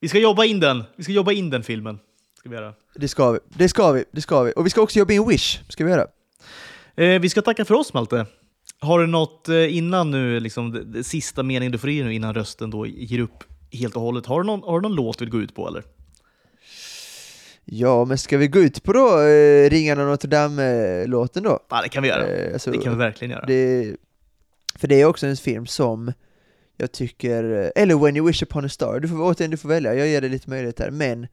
[0.00, 0.84] vi ska jobba in den.
[0.96, 1.98] Vi ska jobba in den filmen.
[2.38, 2.74] Ska vi göra.
[2.94, 4.52] det ska vi, det ska vi, det ska vi.
[4.56, 6.06] Och vi ska också jobba in Wish, ska vi göra.
[6.96, 8.26] Eh, vi ska tacka för oss Malte.
[8.80, 12.14] Har du något eh, innan nu, liksom det, det sista meningen du får i nu
[12.14, 14.26] innan rösten då ger upp helt och hållet?
[14.26, 15.84] Har du någon, har du någon låt du vill gå ut på eller?
[17.64, 21.60] Ja, men ska vi gå ut på då eh, Ringarna och Notre Dame-låten då?
[21.70, 22.26] Ja, det kan vi göra.
[22.26, 23.46] Eh, alltså, det kan vi verkligen göra.
[23.46, 23.96] det,
[24.74, 26.12] för det är också en film som
[26.76, 29.68] jag tycker, eh, eller When You Wish Upon a Star, du får återigen du får
[29.68, 31.26] välja, jag ger dig lite möjlighet här, men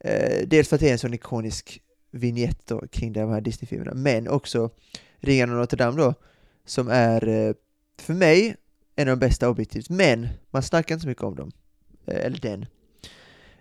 [0.00, 3.94] eh, dels för att det är en sån ikonisk vignett då kring de här Disney-filmerna,
[3.94, 4.70] men också
[5.20, 6.14] Ringarna och Notre Dame då,
[6.66, 7.54] som är eh,
[8.00, 8.56] för mig
[8.96, 11.52] en av de bästa objektivt, men man snackar inte så mycket om dem,
[12.06, 12.66] eller den.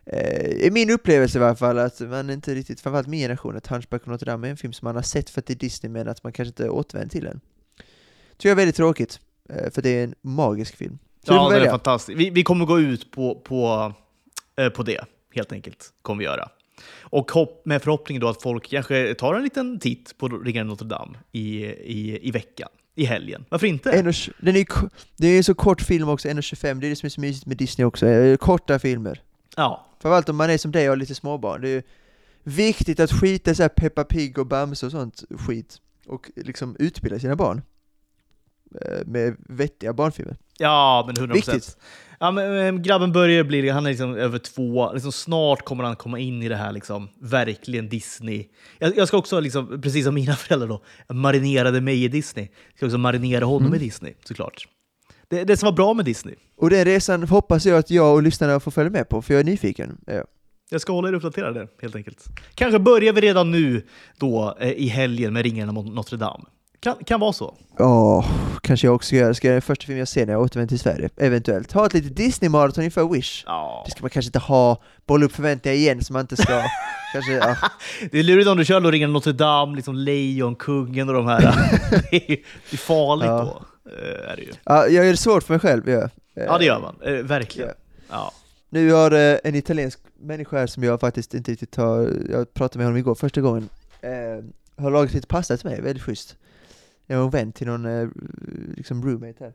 [0.05, 3.67] Eh, I min upplevelse i alla fall, att man inte riktigt, framförallt min generation, att
[3.67, 5.55] Hunchback of Notre Dame är en film som man har sett för att det är
[5.55, 7.41] Disney, men att man kanske inte återvänder till den.
[8.37, 9.19] Tycker jag är väldigt tråkigt,
[9.49, 10.97] eh, för det är en magisk film.
[11.23, 11.71] Så Ja, den är välja.
[11.71, 12.19] fantastisk.
[12.19, 13.93] Vi, vi kommer gå ut på, på,
[14.57, 15.93] eh, på det, helt enkelt.
[16.01, 16.49] kommer vi göra.
[17.01, 20.87] Och hopp, med förhoppning då att folk kanske tar en liten titt på Ringaren Notre
[20.87, 23.45] Dame i, i, i veckan, i helgen.
[23.49, 23.91] Varför inte?
[23.91, 24.65] 1,20 Den är
[25.17, 27.57] det är så kort film också, 1.25, det är det som är så mysigt med
[27.57, 29.21] Disney också, eh, korta filmer.
[29.55, 31.83] Ja, Framförallt om man är som dig och har lite småbarn, det är
[32.43, 36.75] viktigt att skita i så här Peppa Pig och Bamse och sånt skit, och liksom
[36.79, 37.61] utbilda sina barn.
[38.81, 40.37] Eh, Med vettiga barnfilmer.
[40.57, 41.77] ja men 100 Viktigt.
[42.25, 45.95] Ja, men, eh, grabben börjar bli, han är liksom över två, liksom snart kommer han
[45.95, 48.47] komma in i det här liksom, verkligen Disney.
[48.79, 52.47] Jag, jag ska också, liksom, precis som mina föräldrar då, marinerade mig i Disney.
[52.69, 53.75] Jag ska också marinera honom Mm.
[53.81, 54.67] i Disney, såklart.
[55.27, 56.35] Det, det som var bra med Disney.
[56.57, 59.39] Och den resan hoppas jag att jag och lyssnarna får följa med på, för jag
[59.41, 59.97] är nyfiken.
[60.07, 60.23] Ja.
[60.69, 62.23] Jag ska hålla er uppdaterade helt enkelt.
[62.55, 63.81] Kanske börjar vi redan nu
[64.17, 66.43] då eh, i helgen med Ringarna mot Notre Dame.
[66.85, 67.55] Kan, kan vara så.
[67.79, 68.25] Åh,
[68.61, 69.33] kanske jag också ska göra.
[69.33, 71.09] Ska jag den första film jag ser när jag återvänder till Sverige?
[71.17, 71.71] Eventuellt.
[71.71, 73.43] Ha ett litet Disney-maraton inför Wish.
[73.45, 73.83] Ja.
[73.85, 76.61] Det ska man kanske inte ha, bolla upp förväntningar igen så man inte ska...
[77.13, 77.55] kanske, ja.
[78.11, 81.41] Det är lurigt om du kör då Ringarna Notre Dame, liksom Lejonkungen och de här.
[82.11, 82.27] det, är,
[82.69, 83.61] det är farligt Ja.
[83.83, 83.89] då.
[83.91, 84.51] eh, Är det ju.
[84.63, 85.89] ja, jag gör det svårt för mig själv.
[85.89, 86.95] Ja, Ja, det gör man.
[87.05, 87.69] Eh, verkligen.
[87.69, 87.75] Ja.
[88.09, 88.31] Ja.
[88.69, 92.13] Nu har eh, en italiensk människa här som jag faktiskt inte riktigt har...
[92.31, 93.69] Jag pratade med honom igår första gången.
[94.77, 96.35] Har lagat lite pasta till mig, väldigt schysst.
[97.07, 98.07] Jag var vän till någon eh,
[98.75, 99.53] liksom roommate här.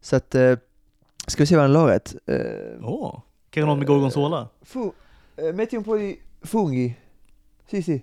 [0.00, 0.34] Så att...
[0.34, 0.56] Eh,
[1.26, 2.14] ska vi se vad han lagat.
[2.26, 2.38] Eh,
[2.82, 3.20] Åh,
[3.50, 4.48] kanske någon med gorgonzola?
[4.62, 4.90] Fu,
[5.36, 6.94] eh, metti un po' di funghi.
[7.70, 8.02] Sì, sì.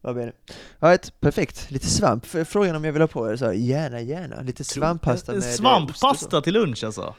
[0.00, 0.32] Va bene.
[0.78, 1.70] Right, perfekt.
[1.70, 2.26] Lite svamp.
[2.26, 4.40] Frågan om jag vill ha på det, så gärna, gärna.
[4.42, 5.42] Lite svamppasta med...
[5.42, 7.14] Svamppasta till lunch alltså?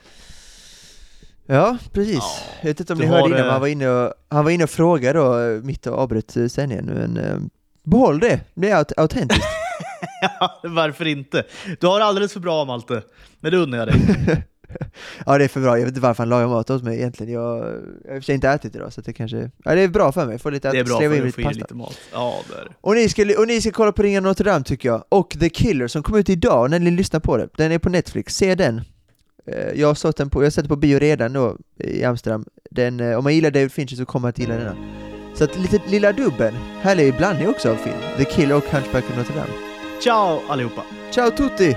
[1.45, 2.15] Ja, precis.
[2.15, 4.63] Ja, jag vet inte om ni hörde innan, han var inne och, han var inne
[4.63, 7.37] och frågade då, mitt och avbröt sändningen, men eh,
[7.83, 8.39] behåll det.
[8.53, 9.45] Det är aut- autentiskt.
[10.39, 11.43] Ja, Varför inte?
[11.79, 13.01] Du har alldeles för bra Malte,
[13.39, 13.95] men det unnar jag dig.
[15.25, 15.77] ja, det är för bra.
[15.77, 17.33] Jag vet inte varför han lagar mat åt mig egentligen.
[17.33, 19.51] Jag, jag har i och för sig inte ätit idag, så det kanske...
[19.63, 20.39] Ja, det är bra för mig.
[20.39, 21.97] Få lite Det är bra för in att få lite i lite mat.
[22.13, 22.71] Ja, det är det.
[22.81, 25.03] Och ni, ska, och ni ska kolla på Ringa Notre Dame tycker jag.
[25.09, 27.49] Och The Killer som kom ut idag när ni lyssnar på det.
[27.57, 28.81] Den är på Netflix, se den.
[29.47, 32.03] Eh, Jag har sett den på, jag har sett den på bio redan då i
[32.03, 32.45] Amsterdam.
[32.71, 34.75] Den, eh, om man gillar David Fincher så kommer man att gilla denna.
[35.33, 37.95] Så att lite lilla dubben, härlig blandning också av film.
[38.17, 39.64] The Killer och Hunchback of Notre Dame.
[39.99, 40.83] Ciao allihopa!
[41.09, 41.75] Ciao a tutti!